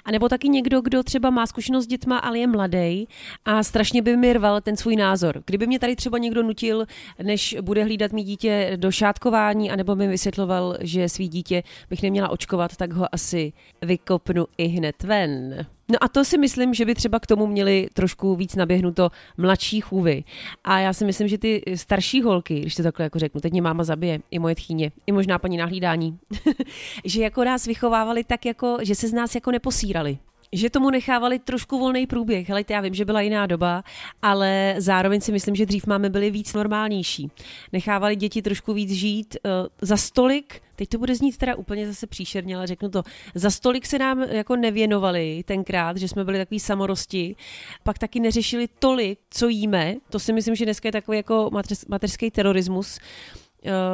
A 0.04 0.11
nebo 0.11 0.28
taky 0.28 0.48
někdo, 0.48 0.81
kdo 0.81 1.02
třeba 1.02 1.31
má 1.31 1.46
zkušenost 1.46 1.85
s 1.85 1.87
dětma, 1.87 2.18
ale 2.18 2.38
je 2.38 2.46
mladý 2.46 3.09
a 3.44 3.62
strašně 3.62 4.02
by 4.02 4.16
mi 4.16 4.33
rval 4.33 4.61
ten 4.61 4.76
svůj 4.76 4.96
názor. 4.96 5.42
Kdyby 5.46 5.66
mě 5.66 5.78
tady 5.78 5.96
třeba 5.96 6.18
někdo 6.18 6.42
nutil, 6.42 6.87
než 7.22 7.57
bude 7.61 7.85
hlídat 7.85 8.12
mý 8.12 8.24
dítě 8.24 8.72
do 8.76 8.90
šátkování, 8.90 9.70
anebo 9.70 9.96
mi 9.96 10.09
vysvětloval, 10.09 10.76
že 10.81 11.09
svý 11.09 11.28
dítě 11.28 11.62
bych 11.90 12.02
neměla 12.02 12.28
očkovat, 12.28 12.76
tak 12.76 12.92
ho 12.92 13.14
asi 13.14 13.52
vykopnu 13.83 14.46
i 14.59 14.66
hned 14.66 15.02
ven. 15.02 15.66
No 15.90 15.98
a 16.01 16.09
to 16.09 16.24
si 16.24 16.38
myslím, 16.38 16.74
že 16.74 16.85
by 16.85 16.94
třeba 16.94 17.20
k 17.20 17.27
tomu 17.27 17.46
měli 17.46 17.88
trošku 17.92 18.37
víc 18.37 18.57
naběhnuto 18.57 19.11
mladší 19.37 19.81
chůvy. 19.81 20.24
A 20.64 20.79
já 20.79 20.92
si 20.92 21.05
myslím, 21.05 21.29
že 21.29 21.38
ty 21.38 21.62
starší 21.74 22.22
holky, 22.22 22.61
když 22.61 22.74
to 22.74 22.83
takhle 22.83 23.05
jako 23.05 23.18
řeknu, 23.18 23.40
teď 23.40 23.53
mě 23.53 23.62
máma 23.62 23.85
zabije, 23.85 24.20
i 24.31 24.38
moje 24.38 24.55
tchýně, 24.55 24.92
i 25.07 25.12
možná 25.12 25.38
paní 25.38 25.57
nahlídání, 25.57 26.18
že 27.05 27.22
jako 27.22 27.44
nás 27.44 27.66
vychovávali 27.66 28.24
tak 28.24 28.46
jako, 28.46 28.79
že 28.83 28.94
se 28.94 29.09
z 29.09 29.12
nás 29.12 29.35
jako 29.35 29.51
neposírali 29.51 30.18
že 30.53 30.71
tomu 30.71 30.91
nechávali 30.91 31.39
trošku 31.39 31.79
volný 31.79 32.07
průběh. 32.07 32.49
Hele, 32.49 32.65
já 32.71 32.81
vím, 32.81 32.95
že 32.95 33.05
byla 33.05 33.21
jiná 33.21 33.47
doba, 33.47 33.85
ale 34.23 34.75
zároveň 34.79 35.21
si 35.21 35.33
myslím, 35.33 35.55
že 35.55 35.67
dřív 35.67 35.87
máme 35.87 36.11
byli 36.11 36.31
víc 36.31 36.55
normálnější. 36.55 37.31
Nechávali 37.73 38.17
děti 38.17 38.43
trošku 38.43 38.73
víc 38.73 38.91
žít 38.91 39.37
uh, 39.45 39.51
za 39.83 39.97
stolik, 39.97 40.63
teď 40.77 40.89
to 40.89 40.99
bude 40.99 41.15
znít 41.15 41.37
teda 41.37 41.57
úplně 41.57 41.87
zase 41.87 42.07
příšerně, 42.07 42.57
ale 42.57 42.67
řeknu 42.67 42.89
to, 42.89 43.03
za 43.35 43.51
stolik 43.51 43.87
se 43.87 43.99
nám 43.99 44.23
jako 44.23 44.57
nevěnovali 44.57 45.43
tenkrát, 45.47 45.97
že 45.97 46.09
jsme 46.09 46.25
byli 46.25 46.39
takový 46.39 46.61
samorosti, 46.61 47.37
pak 47.83 47.99
taky 47.99 48.21
neřešili 48.21 48.69
tolik, 48.79 49.19
co 49.31 49.49
jíme, 49.49 49.95
to 50.11 50.19
si 50.19 50.33
myslím, 50.33 50.55
že 50.55 50.65
dneska 50.65 50.89
je 50.89 50.93
takový 50.93 51.17
jako 51.17 51.51
mateřský 51.89 52.31
terorismus, 52.31 52.99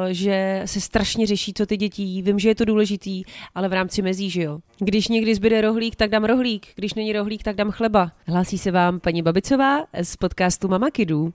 že 0.09 0.61
se 0.65 0.81
strašně 0.81 1.27
řeší, 1.27 1.53
co 1.53 1.65
ty 1.65 1.77
děti 1.77 2.03
jí. 2.03 2.21
Vím, 2.21 2.39
že 2.39 2.49
je 2.49 2.55
to 2.55 2.65
důležitý, 2.65 3.23
ale 3.55 3.69
v 3.69 3.73
rámci 3.73 4.01
mezí, 4.01 4.29
že 4.29 4.41
jo. 4.41 4.59
Když 4.79 5.07
někdy 5.07 5.35
zbyde 5.35 5.61
rohlík, 5.61 5.95
tak 5.95 6.09
dám 6.09 6.23
rohlík. 6.23 6.67
Když 6.75 6.93
není 6.93 7.13
rohlík, 7.13 7.43
tak 7.43 7.55
dám 7.55 7.71
chleba. 7.71 8.11
Hlásí 8.27 8.57
se 8.57 8.71
vám 8.71 8.99
paní 8.99 9.21
Babicová 9.21 9.83
z 10.01 10.15
podcastu 10.15 10.67
Mama 10.67 10.91
Kidů. 10.91 11.33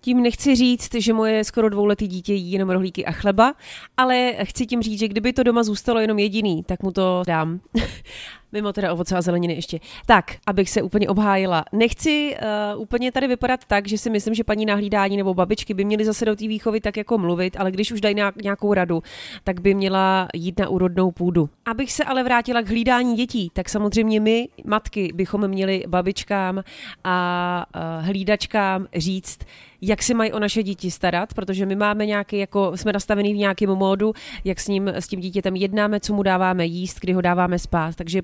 Tím 0.00 0.22
nechci 0.22 0.54
říct, 0.54 0.94
že 0.94 1.12
moje 1.12 1.44
skoro 1.44 1.68
dvouletý 1.68 2.08
dítě 2.08 2.34
jí 2.34 2.52
jenom 2.52 2.70
rohlíky 2.70 3.04
a 3.04 3.12
chleba, 3.12 3.54
ale 3.96 4.34
chci 4.42 4.66
tím 4.66 4.82
říct, 4.82 4.98
že 4.98 5.08
kdyby 5.08 5.32
to 5.32 5.42
doma 5.42 5.62
zůstalo 5.62 6.00
jenom 6.00 6.18
jediný, 6.18 6.62
tak 6.62 6.82
mu 6.82 6.92
to 6.92 7.22
dám. 7.26 7.60
Mimo 8.52 8.72
teda 8.72 8.92
ovoce 8.92 9.16
a 9.16 9.22
zeleniny 9.22 9.54
ještě. 9.54 9.80
Tak, 10.06 10.24
abych 10.46 10.70
se 10.70 10.82
úplně 10.82 11.08
obhájila. 11.08 11.64
Nechci 11.72 12.36
uh, 12.74 12.82
úplně 12.82 13.12
tady 13.12 13.28
vypadat 13.28 13.60
tak, 13.66 13.88
že 13.88 13.98
si 13.98 14.10
myslím, 14.10 14.34
že 14.34 14.44
paní 14.44 14.66
nahlídání 14.66 15.16
nebo 15.16 15.34
babičky 15.34 15.74
by 15.74 15.84
měly 15.84 16.04
zase 16.04 16.24
do 16.24 16.36
té 16.36 16.48
výchovy 16.48 16.80
tak 16.80 16.96
jako 16.96 17.18
mluvit, 17.18 17.56
ale 17.58 17.70
když 17.70 17.92
už 17.92 18.00
dají 18.00 18.14
nějakou 18.42 18.74
radu, 18.74 19.02
tak 19.44 19.60
by 19.60 19.74
měla 19.74 20.28
jít 20.34 20.58
na 20.58 20.68
úrodnou 20.68 21.10
půdu. 21.10 21.48
Abych 21.64 21.92
se 21.92 22.04
ale 22.04 22.22
vrátila 22.24 22.62
k 22.62 22.68
hlídání 22.68 23.16
dětí, 23.16 23.50
tak 23.52 23.68
samozřejmě 23.68 24.20
my, 24.20 24.48
matky, 24.64 25.12
bychom 25.14 25.48
měli 25.48 25.84
babičkám 25.88 26.62
a 27.04 27.66
uh, 27.74 28.06
hlídačkám 28.06 28.86
říct, 28.96 29.38
jak 29.84 30.02
se 30.02 30.14
mají 30.14 30.32
o 30.32 30.38
naše 30.38 30.62
děti 30.62 30.90
starat, 30.90 31.34
protože 31.34 31.66
my 31.66 31.76
máme 31.76 32.06
nějaký, 32.06 32.38
jako 32.38 32.72
jsme 32.76 32.92
nastavený 32.92 33.34
v 33.34 33.36
nějakém 33.36 33.70
módu, 33.70 34.12
jak 34.44 34.60
s 34.60 34.68
ním, 34.68 34.88
s 34.88 35.08
tím 35.08 35.20
dítětem 35.20 35.56
jednáme, 35.56 36.00
co 36.00 36.14
mu 36.14 36.22
dáváme 36.22 36.66
jíst, 36.66 37.00
kdy 37.00 37.12
ho 37.12 37.20
dáváme 37.20 37.58
spát, 37.58 37.94
takže 37.94 38.22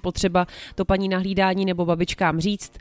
to 0.75 0.85
paní 0.85 1.09
nahlídání 1.09 1.65
nebo 1.65 1.85
babičkám 1.85 2.41
říct, 2.41 2.73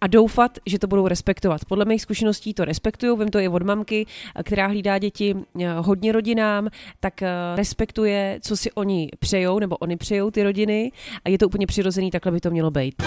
a 0.00 0.06
doufat, 0.06 0.58
že 0.66 0.78
to 0.78 0.86
budou 0.86 1.08
respektovat. 1.08 1.64
Podle 1.64 1.84
mých 1.84 2.02
zkušeností 2.02 2.54
to 2.54 2.64
respektují, 2.64 3.18
vím 3.18 3.28
to 3.28 3.38
i 3.38 3.48
od 3.48 3.62
mamky, 3.62 4.06
která 4.42 4.66
hlídá 4.66 4.98
děti 4.98 5.34
eh, 5.34 5.72
hodně 5.78 6.12
rodinám, 6.12 6.68
tak 7.00 7.22
eh, 7.22 7.28
respektuje, 7.56 8.38
co 8.42 8.56
si 8.56 8.72
oni 8.72 9.08
přejou, 9.18 9.58
nebo 9.58 9.76
oni 9.76 9.96
přejou 9.96 10.30
ty 10.30 10.42
rodiny 10.42 10.92
a 11.24 11.28
je 11.28 11.38
to 11.38 11.46
úplně 11.46 11.66
přirozený, 11.66 12.10
takhle 12.10 12.32
by 12.32 12.40
to 12.40 12.50
mělo 12.50 12.70
být. 12.70 13.02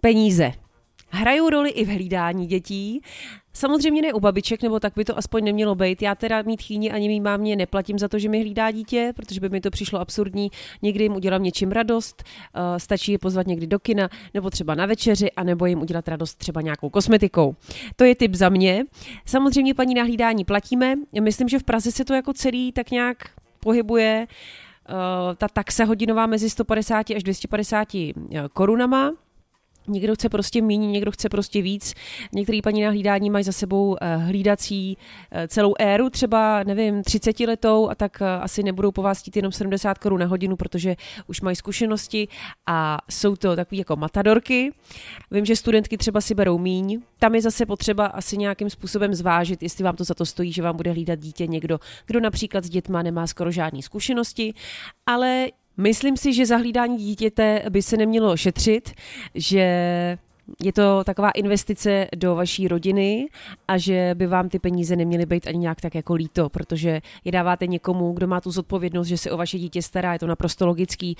Peníze 0.00 0.52
hrajou 1.08 1.50
roli 1.50 1.70
i 1.70 1.84
v 1.84 1.88
hlídání 1.88 2.46
dětí. 2.46 3.00
Samozřejmě 3.56 4.02
ne 4.02 4.12
u 4.12 4.20
babiček, 4.20 4.62
nebo 4.62 4.80
tak 4.80 4.92
by 4.96 5.04
to 5.04 5.18
aspoň 5.18 5.44
nemělo 5.44 5.74
být. 5.74 6.02
Já 6.02 6.14
teda 6.14 6.42
mít 6.42 6.62
chýni 6.62 6.90
ani 6.90 7.08
mý 7.08 7.20
mámě 7.20 7.56
neplatím 7.56 7.98
za 7.98 8.08
to, 8.08 8.18
že 8.18 8.28
mi 8.28 8.40
hlídá 8.40 8.70
dítě, 8.70 9.12
protože 9.16 9.40
by 9.40 9.48
mi 9.48 9.60
to 9.60 9.70
přišlo 9.70 10.00
absurdní. 10.00 10.50
Někdy 10.82 11.04
jim 11.04 11.14
udělám 11.14 11.42
něčím 11.42 11.72
radost, 11.72 12.22
uh, 12.22 12.62
stačí 12.78 13.12
je 13.12 13.18
pozvat 13.18 13.46
někdy 13.46 13.66
do 13.66 13.78
kina, 13.78 14.08
nebo 14.34 14.50
třeba 14.50 14.74
na 14.74 14.86
večeři, 14.86 15.32
anebo 15.32 15.66
jim 15.66 15.80
udělat 15.80 16.08
radost 16.08 16.34
třeba 16.34 16.60
nějakou 16.60 16.90
kosmetikou. 16.90 17.56
To 17.96 18.04
je 18.04 18.14
tip 18.14 18.34
za 18.34 18.48
mě. 18.48 18.84
Samozřejmě 19.26 19.74
paní 19.74 19.94
na 19.94 20.02
hlídání 20.02 20.44
platíme. 20.44 20.94
Myslím, 21.20 21.48
že 21.48 21.58
v 21.58 21.62
Praze 21.62 21.92
se 21.92 22.04
to 22.04 22.14
jako 22.14 22.32
celý 22.32 22.72
tak 22.72 22.90
nějak 22.90 23.18
pohybuje 23.60 24.26
ta 25.36 25.48
taxa 25.48 25.84
hodinová 25.84 26.26
mezi 26.26 26.50
150 26.50 27.10
až 27.10 27.22
250 27.22 27.88
korunama. 28.52 29.12
Někdo 29.88 30.14
chce 30.14 30.28
prostě 30.28 30.62
méně, 30.62 30.86
někdo 30.86 31.12
chce 31.12 31.28
prostě 31.28 31.62
víc. 31.62 31.94
Některý 32.32 32.62
paní 32.62 32.82
na 32.82 32.90
hlídání 32.90 33.30
mají 33.30 33.44
za 33.44 33.52
sebou 33.52 33.96
eh, 34.00 34.16
hlídací 34.16 34.98
eh, 35.30 35.48
celou 35.48 35.74
éru, 35.78 36.10
třeba, 36.10 36.62
nevím, 36.62 37.02
30 37.02 37.40
letou 37.40 37.90
a 37.90 37.94
tak 37.94 38.22
eh, 38.22 38.26
asi 38.26 38.62
nebudou 38.62 38.92
po 38.92 39.02
vás 39.02 39.22
jenom 39.36 39.52
70 39.52 39.98
korun 39.98 40.20
na 40.20 40.26
hodinu, 40.26 40.56
protože 40.56 40.96
už 41.26 41.40
mají 41.40 41.56
zkušenosti 41.56 42.28
a 42.66 42.98
jsou 43.10 43.36
to 43.36 43.56
takový 43.56 43.78
jako 43.78 43.96
matadorky. 43.96 44.72
Vím, 45.30 45.44
že 45.44 45.56
studentky 45.56 45.96
třeba 45.96 46.20
si 46.20 46.34
berou 46.34 46.58
míň. 46.58 47.00
Tam 47.18 47.34
je 47.34 47.42
zase 47.42 47.66
potřeba 47.66 48.06
asi 48.06 48.36
nějakým 48.36 48.70
způsobem 48.70 49.14
zvážit, 49.14 49.62
jestli 49.62 49.84
vám 49.84 49.96
to 49.96 50.04
za 50.04 50.14
to 50.14 50.26
stojí, 50.26 50.52
že 50.52 50.62
vám 50.62 50.76
bude 50.76 50.90
hlídat 50.90 51.18
dítě 51.18 51.46
někdo, 51.46 51.80
kdo 52.06 52.20
například 52.20 52.64
s 52.64 52.70
dětma 52.70 53.02
nemá 53.02 53.26
skoro 53.26 53.50
žádné 53.50 53.82
zkušenosti, 53.82 54.54
ale 55.06 55.48
Myslím 55.76 56.16
si, 56.16 56.32
že 56.32 56.46
zahlídání 56.46 56.96
dítěte 56.96 57.62
by 57.70 57.82
se 57.82 57.96
nemělo 57.96 58.36
šetřit, 58.36 58.92
že 59.34 59.66
je 60.62 60.72
to 60.72 61.04
taková 61.04 61.30
investice 61.30 62.06
do 62.16 62.34
vaší 62.34 62.68
rodiny 62.68 63.26
a 63.68 63.78
že 63.78 64.10
by 64.14 64.26
vám 64.26 64.48
ty 64.48 64.58
peníze 64.58 64.96
neměly 64.96 65.26
být 65.26 65.46
ani 65.46 65.58
nějak 65.58 65.80
tak 65.80 65.94
jako 65.94 66.14
líto, 66.14 66.48
protože 66.48 67.00
je 67.24 67.32
dáváte 67.32 67.66
někomu, 67.66 68.12
kdo 68.12 68.26
má 68.26 68.40
tu 68.40 68.50
zodpovědnost, 68.50 69.06
že 69.06 69.18
se 69.18 69.30
o 69.30 69.36
vaše 69.36 69.58
dítě 69.58 69.82
stará, 69.82 70.12
je 70.12 70.18
to 70.18 70.26
naprosto 70.26 70.66
logický. 70.66 71.16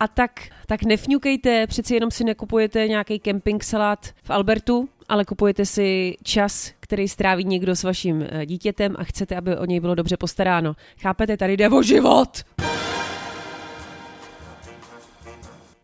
A 0.00 0.08
tak, 0.08 0.40
tak 0.66 0.82
nefňukejte, 0.82 1.66
přeci 1.66 1.94
jenom 1.94 2.10
si 2.10 2.24
nekupujete 2.24 2.88
nějaký 2.88 3.20
camping 3.20 3.64
salát 3.64 4.06
v 4.22 4.30
Albertu, 4.30 4.88
ale 5.08 5.24
kupujete 5.24 5.66
si 5.66 6.16
čas, 6.22 6.72
který 6.80 7.08
stráví 7.08 7.44
někdo 7.44 7.76
s 7.76 7.82
vaším 7.82 8.24
eh, 8.28 8.46
dítětem 8.46 8.94
a 8.98 9.04
chcete, 9.04 9.36
aby 9.36 9.56
o 9.56 9.64
něj 9.64 9.80
bylo 9.80 9.94
dobře 9.94 10.16
postaráno. 10.16 10.76
Chápete, 11.00 11.36
tady 11.36 11.56
jde 11.56 11.68
o 11.68 11.82
život! 11.82 12.44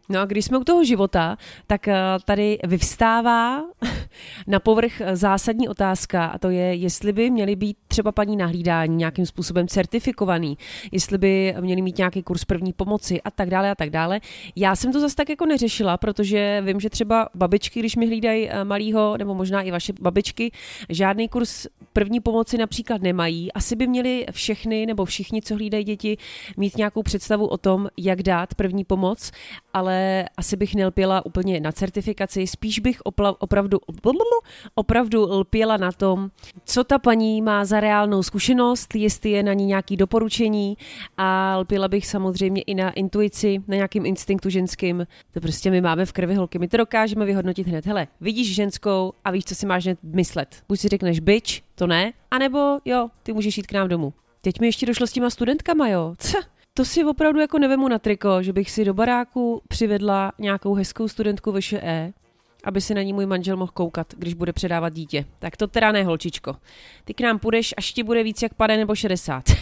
No 0.08 0.20
a 0.20 0.24
když 0.24 0.44
jsme 0.44 0.58
u 0.58 0.64
toho 0.64 0.84
života, 0.84 1.36
tak 1.66 1.88
eh, 1.88 1.94
tady 2.24 2.58
vyvstává 2.64 3.64
na 4.46 4.60
povrch 4.60 5.02
zásadní 5.12 5.68
otázka 5.68 6.26
a 6.26 6.38
to 6.38 6.50
je, 6.50 6.74
jestli 6.74 7.12
by 7.12 7.30
měly 7.30 7.56
být 7.56 7.76
třeba 7.88 8.12
paní 8.12 8.36
nahlídání 8.36 8.96
nějakým 8.96 9.26
způsobem 9.26 9.68
certifikovaný, 9.68 10.58
jestli 10.92 11.18
by 11.18 11.54
měli 11.60 11.82
mít 11.82 11.98
nějaký 11.98 12.22
kurz 12.22 12.44
první 12.44 12.72
pomoci 12.72 13.22
a 13.22 13.30
tak 13.30 13.50
dále 13.50 13.70
a 13.70 13.74
tak 13.74 13.90
dále. 13.90 14.20
Já 14.56 14.76
jsem 14.76 14.92
to 14.92 15.00
zase 15.00 15.16
tak 15.16 15.28
jako 15.28 15.46
neřešila, 15.46 15.96
protože 15.96 16.62
vím, 16.64 16.80
že 16.80 16.90
třeba 16.90 17.28
babičky, 17.34 17.80
když 17.80 17.96
mi 17.96 18.06
hlídají 18.06 18.50
eh, 18.50 18.64
malýho, 18.64 19.16
nebo 19.16 19.34
možná 19.34 19.62
i 19.62 19.70
vaše 19.70 19.92
babičky, 20.00 20.52
žádný 20.88 21.28
kurz 21.28 21.66
první 21.92 22.20
pomoci 22.20 22.58
například 22.58 23.02
nemají. 23.02 23.52
Asi 23.52 23.76
by 23.76 23.86
měli 23.86 24.26
všechny 24.30 24.86
nebo 24.86 25.04
všichni, 25.04 25.42
co 25.42 25.54
hlídají 25.54 25.84
děti, 25.84 26.16
mít 26.56 26.76
nějakou 26.76 27.02
představu 27.02 27.46
o 27.46 27.58
tom, 27.58 27.88
jak 27.96 28.22
dát 28.22 28.54
první 28.54 28.84
pomoc, 28.84 29.30
ale 29.72 29.93
asi 30.36 30.56
bych 30.56 30.74
nelpěla 30.74 31.26
úplně 31.26 31.60
na 31.60 31.72
certifikaci, 31.72 32.46
spíš 32.46 32.78
bych 32.78 33.00
opla- 33.00 33.36
opravdu 33.38 33.78
opravdu 34.74 35.38
lpěla 35.38 35.76
na 35.76 35.92
tom, 35.92 36.30
co 36.64 36.84
ta 36.84 36.98
paní 36.98 37.42
má 37.42 37.64
za 37.64 37.80
reálnou 37.80 38.22
zkušenost, 38.22 38.94
jestli 38.94 39.30
je 39.30 39.42
na 39.42 39.52
ní 39.52 39.66
nějaký 39.66 39.96
doporučení 39.96 40.76
a 41.16 41.56
lpěla 41.56 41.88
bych 41.88 42.06
samozřejmě 42.06 42.62
i 42.62 42.74
na 42.74 42.90
intuici, 42.90 43.58
na 43.68 43.74
nějakým 43.74 44.06
instinktu 44.06 44.50
ženským. 44.50 45.06
To 45.32 45.40
prostě 45.40 45.70
my 45.70 45.80
máme 45.80 46.06
v 46.06 46.12
krvi 46.12 46.34
holky, 46.34 46.58
my 46.58 46.68
to 46.68 46.76
dokážeme 46.76 47.24
vyhodnotit 47.24 47.66
hned. 47.66 47.86
Hele, 47.86 48.06
vidíš 48.20 48.54
ženskou 48.54 49.12
a 49.24 49.30
víš, 49.30 49.44
co 49.44 49.54
si 49.54 49.66
máš 49.66 49.84
hned 49.84 49.98
myslet. 50.02 50.56
Buď 50.68 50.80
si 50.80 50.88
řekneš 50.88 51.20
bitch, 51.20 51.60
to 51.74 51.86
ne, 51.86 52.12
anebo 52.30 52.78
jo, 52.84 53.08
ty 53.22 53.32
můžeš 53.32 53.56
jít 53.56 53.66
k 53.66 53.72
nám 53.72 53.88
domů. 53.88 54.12
Teď 54.42 54.60
mi 54.60 54.66
ještě 54.66 54.86
došlo 54.86 55.06
s 55.06 55.12
těma 55.12 55.30
studentkama, 55.30 55.88
jo. 55.88 56.14
Co? 56.18 56.38
To 56.76 56.84
si 56.84 57.04
opravdu 57.04 57.40
jako 57.40 57.58
nevemu 57.58 57.88
na 57.88 57.98
triko, 57.98 58.42
že 58.42 58.52
bych 58.52 58.70
si 58.70 58.84
do 58.84 58.94
baráku 58.94 59.62
přivedla 59.68 60.32
nějakou 60.38 60.74
hezkou 60.74 61.08
studentku 61.08 61.52
VŠE, 61.52 62.12
aby 62.64 62.80
se 62.80 62.94
na 62.94 63.02
ní 63.02 63.12
můj 63.12 63.26
manžel 63.26 63.56
mohl 63.56 63.72
koukat, 63.74 64.14
když 64.16 64.34
bude 64.34 64.52
předávat 64.52 64.92
dítě. 64.92 65.24
Tak 65.38 65.56
to 65.56 65.66
teda 65.66 65.92
ne, 65.92 66.04
holčičko. 66.04 66.56
Ty 67.04 67.14
k 67.14 67.20
nám 67.20 67.38
půjdeš, 67.38 67.74
až 67.76 67.92
ti 67.92 68.02
bude 68.02 68.22
víc 68.22 68.42
jak 68.42 68.54
pade 68.54 68.76
nebo 68.76 68.94
60. 68.94 69.44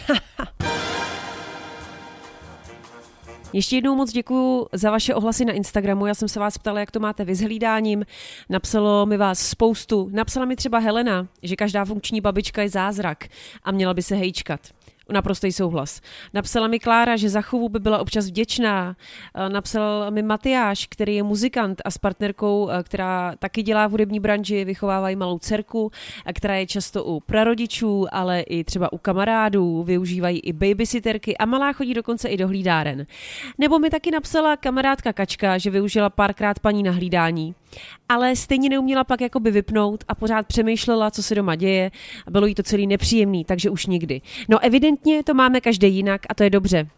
Ještě 3.53 3.77
jednou 3.77 3.95
moc 3.95 4.13
děkuji 4.13 4.69
za 4.73 4.91
vaše 4.91 5.15
ohlasy 5.15 5.45
na 5.45 5.53
Instagramu. 5.53 6.07
Já 6.07 6.15
jsem 6.15 6.29
se 6.29 6.41
vás 6.41 6.59
ptala, 6.59 6.81
jak 6.81 6.91
to 6.91 7.01
máte 7.01 7.25
vy 7.25 7.35
s 7.35 7.41
hlídáním. 7.41 8.05
Napsalo 8.49 9.07
mi 9.07 9.17
vás 9.17 9.39
spoustu. 9.39 10.09
Napsala 10.13 10.47
mi 10.47 10.57
třeba 10.57 10.79
Helena, 10.79 11.29
že 11.43 11.57
každá 11.57 11.85
funkční 11.85 12.21
babička 12.21 12.63
je 12.63 12.69
zázrak 12.69 13.29
a 13.63 13.73
měla 13.73 13.95
by 13.95 14.03
se 14.03 14.15
hejčkat 14.15 14.61
naprostý 15.13 15.53
souhlas. 15.53 16.01
Napsala 16.35 16.67
mi 16.67 16.79
Klára, 16.79 17.17
že 17.17 17.29
za 17.29 17.41
chovu 17.41 17.69
by 17.69 17.79
byla 17.79 17.99
občas 17.99 18.27
vděčná. 18.27 18.97
Eh, 19.35 19.49
napsal 19.49 20.11
mi 20.11 20.23
Matyáš, 20.23 20.87
který 20.87 21.17
je 21.17 21.23
muzikant 21.23 21.83
a 21.85 21.91
s 21.91 21.99
partnerkou, 21.99 22.71
eh, 22.71 22.83
která 22.83 23.35
taky 23.39 23.63
dělá 23.63 23.87
v 23.87 23.91
hudební 23.91 24.21
branži, 24.21 24.65
vychovávají 24.65 25.17
malou 25.17 25.39
dcerku, 25.39 25.91
která 26.35 26.55
je 26.55 26.67
často 26.67 27.05
u 27.05 27.21
prarodičů, 27.21 28.07
ale 28.13 28.41
i 28.41 28.65
třeba 28.65 28.93
u 28.93 28.99
kamarádů, 28.99 29.83
využívají 29.83 30.41
i 30.41 30.53
babysitterky 30.53 31.37
a 31.37 31.47
malá 31.47 31.73
chodí 31.73 31.95
dokonce 31.95 32.29
i 32.29 32.37
do 32.37 32.49
hlídáren. 32.49 33.07
Nebo 33.59 33.79
mi 33.79 33.91
taky 33.91 34.11
napsala 34.11 34.57
kamarádka 34.57 35.13
Kačka, 35.13 35.59
že 35.59 35.71
využila 35.71 36.11
párkrát 36.11 36.59
paní 36.59 36.83
na 36.83 36.93
hlídání 36.93 37.55
ale 38.09 38.37
stejně 38.37 38.69
neuměla 38.69 39.05
pak 39.05 39.21
jakoby 39.21 39.51
vypnout 39.51 40.05
a 40.09 40.15
pořád 40.15 40.47
přemýšlela, 40.47 41.11
co 41.11 41.23
se 41.23 41.35
doma 41.35 41.55
děje 41.55 41.91
a 42.27 42.31
bylo 42.31 42.47
jí 42.47 42.55
to 42.55 42.63
celý 42.63 42.87
nepříjemný, 42.87 43.45
takže 43.45 43.71
už 43.71 43.87
nikdy. 43.87 44.21
No 44.49 44.59
evidentně 44.59 45.23
to 45.25 45.35
máme 45.35 45.61
každý 45.61 45.95
jinak 45.95 46.21
a 46.29 46.35
to 46.35 46.43
je 46.43 46.51
dobře. 46.51 46.89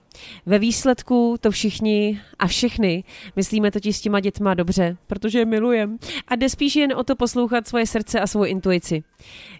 Ve 0.47 0.59
výsledku 0.59 1.37
to 1.41 1.51
všichni 1.51 2.21
a 2.39 2.47
všechny 2.47 3.05
myslíme 3.37 3.71
totiž 3.71 3.97
s 3.97 4.01
těma 4.01 4.21
dětma 4.21 4.55
dobře, 4.55 4.97
protože 5.07 5.39
je 5.39 5.45
milujem. 5.45 5.99
A 6.29 6.37
jde 6.37 6.49
spíš 6.49 6.77
jen 6.77 6.93
o 6.97 7.05
to 7.05 7.17
poslouchat 7.17 7.69
svoje 7.69 7.87
srdce 7.87 8.21
a 8.21 8.27
svou 8.27 8.45
intuici. 8.45 9.03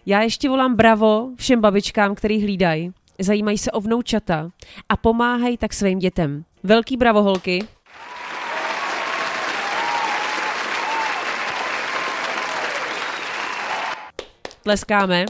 Já 0.05 0.21
ještě 0.21 0.49
volám 0.49 0.75
bravo 0.75 1.29
všem 1.35 1.61
babičkám, 1.61 2.15
který 2.15 2.41
hlídají, 2.41 2.91
zajímají 3.19 3.57
se 3.57 3.71
o 3.71 3.81
vnoučata 3.81 4.51
a 4.89 4.97
pomáhají 4.97 5.57
tak 5.57 5.73
svým 5.73 5.99
dětem. 5.99 6.45
Velký 6.63 6.97
bravo 6.97 7.23
holky, 7.23 7.59
tleskáme. 14.65 15.25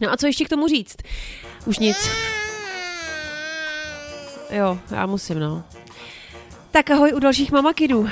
No 0.00 0.12
a 0.12 0.16
co 0.16 0.26
ještě 0.26 0.44
k 0.44 0.48
tomu 0.48 0.68
říct? 0.68 0.96
Už 1.66 1.78
nic. 1.78 2.10
Jo, 4.50 4.78
já 4.90 5.06
musím, 5.06 5.38
no. 5.38 5.64
Tak 6.70 6.90
ahoj 6.90 7.12
u 7.14 7.18
dalších 7.18 7.52
mamakidů. 7.52 8.08